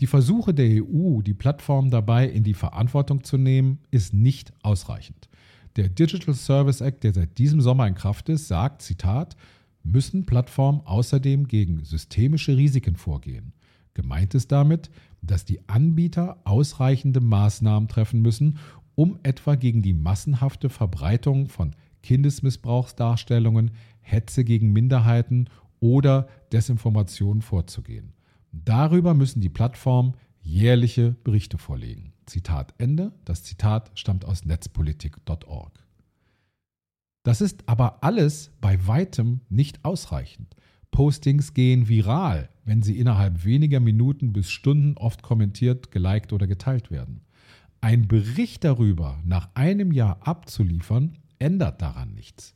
Die 0.00 0.06
Versuche 0.06 0.54
der 0.54 0.82
EU, 0.82 1.20
die 1.20 1.34
Plattform 1.34 1.90
dabei 1.90 2.26
in 2.26 2.42
die 2.42 2.54
Verantwortung 2.54 3.22
zu 3.22 3.36
nehmen, 3.36 3.80
ist 3.90 4.14
nicht 4.14 4.54
ausreichend. 4.62 5.28
Der 5.76 5.90
Digital 5.90 6.34
Service 6.34 6.80
Act, 6.80 7.04
der 7.04 7.12
seit 7.12 7.36
diesem 7.36 7.60
Sommer 7.60 7.86
in 7.86 7.94
Kraft 7.94 8.30
ist, 8.30 8.48
sagt, 8.48 8.80
Zitat, 8.80 9.36
müssen 9.82 10.24
Plattformen 10.24 10.80
außerdem 10.86 11.48
gegen 11.48 11.84
systemische 11.84 12.56
Risiken 12.56 12.96
vorgehen. 12.96 13.52
Gemeint 13.92 14.34
ist 14.34 14.50
damit, 14.50 14.90
dass 15.20 15.44
die 15.44 15.68
Anbieter 15.68 16.38
ausreichende 16.44 17.20
Maßnahmen 17.20 17.88
treffen 17.88 18.22
müssen, 18.22 18.58
um 18.94 19.18
etwa 19.22 19.54
gegen 19.54 19.82
die 19.82 19.94
massenhafte 19.94 20.68
Verbreitung 20.68 21.48
von 21.48 21.74
Kindesmissbrauchsdarstellungen, 22.02 23.72
Hetze 24.00 24.44
gegen 24.44 24.72
Minderheiten 24.72 25.48
oder 25.80 26.28
Desinformation 26.52 27.42
vorzugehen. 27.42 28.12
Darüber 28.52 29.14
müssen 29.14 29.40
die 29.40 29.48
Plattformen 29.48 30.14
jährliche 30.40 31.16
Berichte 31.24 31.58
vorlegen. 31.58 32.12
Zitat 32.26 32.74
Ende. 32.78 33.12
Das 33.24 33.42
Zitat 33.42 33.90
stammt 33.94 34.24
aus 34.24 34.44
netzpolitik.org. 34.44 35.84
Das 37.22 37.40
ist 37.40 37.66
aber 37.66 38.04
alles 38.04 38.52
bei 38.60 38.86
weitem 38.86 39.40
nicht 39.48 39.84
ausreichend. 39.84 40.54
Postings 40.90 41.54
gehen 41.54 41.88
viral, 41.88 42.50
wenn 42.64 42.82
sie 42.82 42.98
innerhalb 42.98 43.44
weniger 43.44 43.80
Minuten 43.80 44.32
bis 44.32 44.50
Stunden 44.50 44.96
oft 44.96 45.22
kommentiert, 45.22 45.90
geliked 45.90 46.32
oder 46.32 46.46
geteilt 46.46 46.90
werden. 46.90 47.23
Ein 47.84 48.08
Bericht 48.08 48.64
darüber 48.64 49.20
nach 49.26 49.50
einem 49.52 49.92
Jahr 49.92 50.26
abzuliefern, 50.26 51.18
ändert 51.38 51.82
daran 51.82 52.14
nichts. 52.14 52.54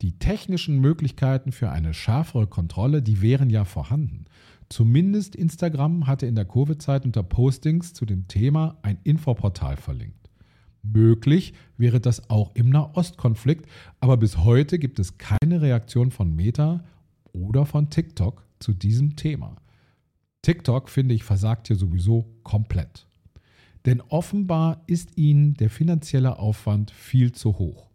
Die 0.00 0.18
technischen 0.18 0.80
Möglichkeiten 0.80 1.52
für 1.52 1.68
eine 1.68 1.92
schärfere 1.92 2.46
Kontrolle, 2.46 3.02
die 3.02 3.20
wären 3.20 3.50
ja 3.50 3.66
vorhanden. 3.66 4.24
Zumindest 4.70 5.36
Instagram 5.36 6.06
hatte 6.06 6.24
in 6.24 6.36
der 6.36 6.46
Covid-Zeit 6.46 7.04
unter 7.04 7.22
Postings 7.22 7.92
zu 7.92 8.06
dem 8.06 8.28
Thema 8.28 8.78
ein 8.80 8.96
Infoportal 9.04 9.76
verlinkt. 9.76 10.30
Möglich 10.82 11.52
wäre 11.76 12.00
das 12.00 12.30
auch 12.30 12.54
im 12.54 12.70
Nahostkonflikt, 12.70 13.68
aber 14.00 14.16
bis 14.16 14.38
heute 14.38 14.78
gibt 14.78 14.98
es 14.98 15.18
keine 15.18 15.60
Reaktion 15.60 16.10
von 16.10 16.34
Meta 16.34 16.82
oder 17.34 17.66
von 17.66 17.90
TikTok 17.90 18.42
zu 18.58 18.72
diesem 18.72 19.16
Thema. 19.16 19.56
TikTok, 20.40 20.88
finde 20.88 21.14
ich, 21.14 21.24
versagt 21.24 21.66
hier 21.66 21.76
sowieso 21.76 22.24
komplett. 22.42 23.06
Denn 23.86 24.00
offenbar 24.00 24.82
ist 24.86 25.16
ihnen 25.16 25.54
der 25.54 25.70
finanzielle 25.70 26.38
Aufwand 26.38 26.90
viel 26.90 27.32
zu 27.32 27.58
hoch. 27.58 27.88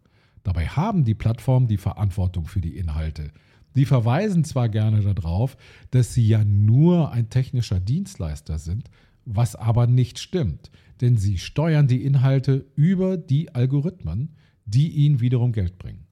Dabei 0.43 0.67
haben 0.67 1.03
die 1.03 1.13
Plattformen 1.13 1.67
die 1.67 1.77
Verantwortung 1.77 2.45
für 2.45 2.61
die 2.61 2.77
Inhalte. 2.77 3.31
Sie 3.73 3.85
verweisen 3.85 4.43
zwar 4.43 4.69
gerne 4.69 5.01
darauf, 5.01 5.57
dass 5.91 6.13
sie 6.13 6.27
ja 6.27 6.43
nur 6.43 7.11
ein 7.11 7.29
technischer 7.29 7.79
Dienstleister 7.79 8.57
sind, 8.57 8.89
was 9.25 9.55
aber 9.55 9.85
nicht 9.85 10.19
stimmt, 10.19 10.71
denn 10.99 11.17
sie 11.17 11.37
steuern 11.37 11.87
die 11.87 12.03
Inhalte 12.03 12.65
über 12.75 13.17
die 13.17 13.53
Algorithmen, 13.53 14.35
die 14.65 14.89
ihnen 14.89 15.19
wiederum 15.19 15.51
Geld 15.51 15.77
bringen. 15.77 16.05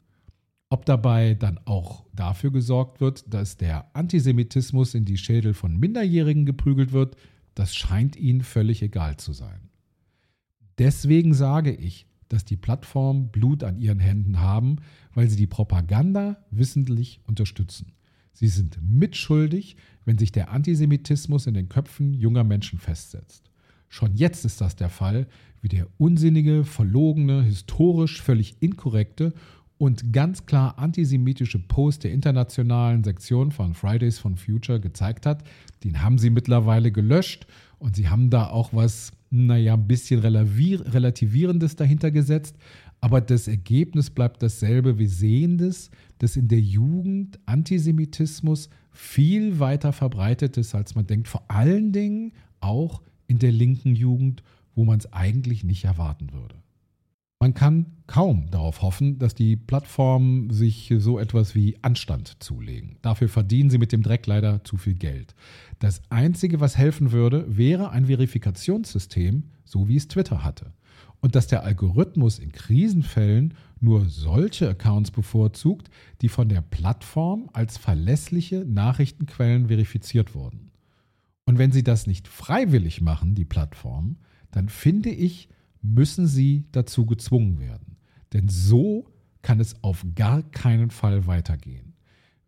Ob 0.70 0.86
dabei 0.86 1.34
dann 1.34 1.60
auch 1.66 2.06
dafür 2.14 2.52
gesorgt 2.52 3.02
wird, 3.02 3.34
dass 3.34 3.58
der 3.58 3.94
Antisemitismus 3.96 4.94
in 4.94 5.06
die 5.06 5.18
Schädel 5.18 5.54
von 5.54 5.78
Minderjährigen 5.78 6.46
geprügelt 6.46 6.92
wird, 6.92 7.16
das 7.56 7.76
scheint 7.76 8.16
ihnen 8.16 8.42
völlig 8.42 8.82
egal 8.82 9.18
zu 9.18 9.34
sein. 9.34 9.70
Deswegen 10.78 11.34
sage 11.34 11.74
ich, 11.74 12.08
dass 12.30 12.46
die 12.46 12.58
Plattformen 12.58 13.30
Blut 13.30 13.64
an 13.64 13.78
ihren 13.78 14.00
Händen 14.00 14.40
haben, 14.40 14.78
weil 15.14 15.30
sie 15.30 15.36
die 15.36 15.48
Propaganda 15.48 16.38
wissentlich 16.52 17.20
unterstützen. 17.26 17.94
Sie 18.34 18.48
sind 18.48 18.80
mitschuldig, 18.82 19.76
wenn 20.06 20.18
sich 20.18 20.32
der 20.32 20.52
Antisemitismus 20.52 21.48
in 21.48 21.56
den 21.56 21.68
Köpfen 21.68 22.14
junger 22.14 22.44
Menschen 22.44 22.80
festsetzt. 22.80 23.50
Schon 23.90 24.16
jetzt 24.16 24.46
ist 24.46 24.62
das 24.62 24.76
der 24.76 24.90
Fall, 24.90 25.28
wie 25.62 25.68
der 25.68 25.88
unsinnige, 25.98 26.64
verlogene, 26.64 27.44
historisch 27.44 28.22
völlig 28.22 28.62
inkorrekte 28.62 29.34
und 29.80 30.12
ganz 30.12 30.46
klar 30.46 30.78
antisemitische 30.78 31.58
Post 31.58 32.04
der 32.04 32.12
internationalen 32.12 33.04
Sektion 33.04 33.52
von 33.52 33.74
Fridays 33.74 34.20
for 34.20 34.36
Future 34.36 34.80
gezeigt 34.82 35.26
hat. 35.26 35.44
Den 35.86 36.04
haben 36.04 36.18
sie 36.18 36.30
mittlerweile 36.30 36.92
gelöscht 36.92 37.48
und 37.80 37.96
sie 37.96 38.10
haben 38.10 38.30
da 38.30 38.50
auch 38.50 38.74
was 38.74 39.14
naja, 39.32 39.76
ein 39.76 39.88
bisschen 39.88 40.20
Relativierendes 40.20 41.78
dahinter 41.78 42.12
gesetzt. 42.12 42.58
Aber 43.00 43.22
das 43.22 43.48
Ergebnis 43.48 44.10
bleibt 44.10 44.44
dasselbe. 44.44 45.00
Wir 45.00 45.08
sehen 45.08 45.58
das, 45.58 45.90
dass 46.18 46.36
in 46.36 46.50
der 46.50 46.60
Jugend 46.60 47.40
Antisemitismus 47.46 48.70
viel 48.92 49.60
weiter 49.60 49.94
verbreitet 49.94 50.58
ist, 50.58 50.76
als 50.76 50.96
man 50.96 51.08
denkt. 51.08 51.30
Vor 51.30 51.44
allen 51.48 51.94
Dingen 51.94 52.34
auch 52.60 53.02
in 53.28 53.40
der 53.40 53.54
linken 53.54 53.96
Jugend, 53.96 54.44
wo 54.76 54.84
man 54.84 55.00
es 55.00 55.14
eigentlich 55.14 55.64
nicht 55.64 55.86
erwarten 55.86 56.34
würde. 56.34 56.56
Man 57.42 57.54
kann 57.54 57.86
kaum 58.06 58.52
darauf 58.52 58.82
hoffen, 58.82 59.18
dass 59.18 59.34
die 59.34 59.56
Plattformen 59.56 60.50
sich 60.50 60.94
so 60.98 61.18
etwas 61.20 61.56
wie 61.56 61.78
Anstand 61.82 62.44
zulegen. 62.44 62.98
Dafür 63.02 63.30
verdienen 63.30 63.70
sie 63.70 63.78
mit 63.78 63.94
dem 63.94 64.04
Dreck 64.04 64.28
leider 64.28 64.62
zu 64.66 64.76
viel 64.76 64.96
Geld. 64.96 65.36
Das 65.80 66.02
Einzige, 66.10 66.60
was 66.60 66.78
helfen 66.78 67.14
würde, 67.14 67.46
wäre 67.48 67.92
ein 67.92 68.08
Verifikationssystem, 68.08 69.44
so 69.64 69.88
wie 69.88 69.96
es 69.96 70.10
Twitter 70.10 70.44
hatte. 70.44 70.74
Und 71.22 71.36
dass 71.36 71.48
der 71.48 71.64
Algorithmus 71.64 72.40
in 72.40 72.52
Krisenfällen 72.52 73.54
nur 73.80 74.10
solche 74.10 74.68
Accounts 74.68 75.10
bevorzugt, 75.10 75.90
die 76.22 76.30
von 76.30 76.50
der 76.50 76.62
Plattform 76.62 77.50
als 77.54 77.78
verlässliche 77.78 78.66
Nachrichtenquellen 78.66 79.68
verifiziert 79.68 80.36
wurden. 80.36 80.72
Und 81.46 81.58
wenn 81.58 81.72
sie 81.72 81.84
das 81.84 82.06
nicht 82.06 82.28
freiwillig 82.28 83.00
machen, 83.00 83.34
die 83.34 83.46
Plattform, 83.46 84.18
dann 84.52 84.68
finde 84.68 85.10
ich, 85.10 85.48
müssen 85.82 86.28
sie 86.28 86.66
dazu 86.72 87.06
gezwungen 87.06 87.60
werden. 87.60 87.98
Denn 88.34 88.50
so 88.50 89.08
kann 89.42 89.60
es 89.60 89.84
auf 89.84 90.06
gar 90.16 90.44
keinen 90.44 90.92
Fall 90.92 91.28
weitergehen. 91.28 91.94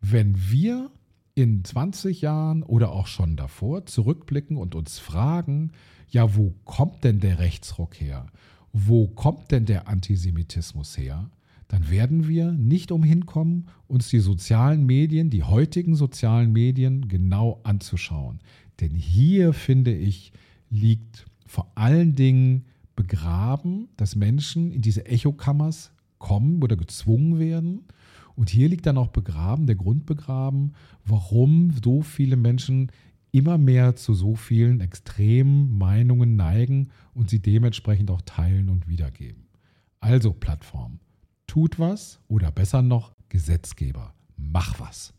Wenn 0.02 0.36
wir 0.52 0.92
in 1.36 1.64
20 1.64 2.22
Jahren 2.22 2.64
oder 2.64 2.92
auch 2.92 3.08
schon 3.08 3.36
davor 3.36 3.86
zurückblicken 3.86 4.58
und 4.58 4.76
uns 4.76 5.00
fragen, 5.00 5.72
ja, 6.10 6.36
wo 6.36 6.54
kommt 6.66 7.04
denn 7.04 7.20
der 7.20 7.40
Rechtsruck 7.40 8.00
her? 8.00 8.28
Wo 8.74 9.08
kommt 9.08 9.52
denn 9.52 9.66
der 9.66 9.88
Antisemitismus 9.88 10.98
her? 10.98 11.30
dann 11.72 11.90
werden 11.90 12.28
wir 12.28 12.52
nicht 12.52 12.92
umhin 12.92 13.26
kommen, 13.26 13.68
uns 13.88 14.10
die 14.10 14.20
sozialen 14.20 14.86
Medien, 14.86 15.30
die 15.30 15.44
heutigen 15.44 15.96
sozialen 15.96 16.52
Medien 16.52 17.08
genau 17.08 17.62
anzuschauen. 17.64 18.40
Denn 18.82 18.94
hier, 18.94 19.54
finde 19.54 19.96
ich, 19.96 20.34
liegt 20.70 21.26
vor 21.46 21.72
allen 21.76 22.14
Dingen 22.14 22.66
begraben, 23.02 23.90
dass 23.98 24.16
Menschen 24.16 24.72
in 24.72 24.82
diese 24.82 25.06
Echokammers 25.08 25.92
kommen 26.20 26.62
oder 26.62 26.76
gezwungen 26.76 27.40
werden. 27.40 27.86
Und 28.36 28.50
hier 28.50 28.70
liegt 28.70 28.86
dann 28.86 28.98
auch 28.98 29.08
begraben, 29.08 29.66
der 29.66 29.76
Grund 29.76 30.06
begraben, 30.06 30.74
warum 31.04 31.72
so 31.84 32.02
viele 32.02 32.36
Menschen 32.36 32.92
immer 33.32 33.58
mehr 33.58 33.96
zu 33.96 34.14
so 34.14 34.36
vielen 34.36 34.82
extremen 34.82 35.78
Meinungen 35.78 36.36
neigen 36.36 36.90
und 37.16 37.30
sie 37.30 37.40
dementsprechend 37.40 38.12
auch 38.12 38.22
teilen 38.22 38.70
und 38.70 38.88
wiedergeben. 38.88 39.48
Also 40.00 40.34
Plattform, 40.34 41.00
tut 41.48 41.80
was 41.80 42.20
oder 42.28 42.52
besser 42.52 42.82
noch 42.82 43.14
Gesetzgeber, 43.30 44.14
mach 44.38 44.80
was. 44.80 45.14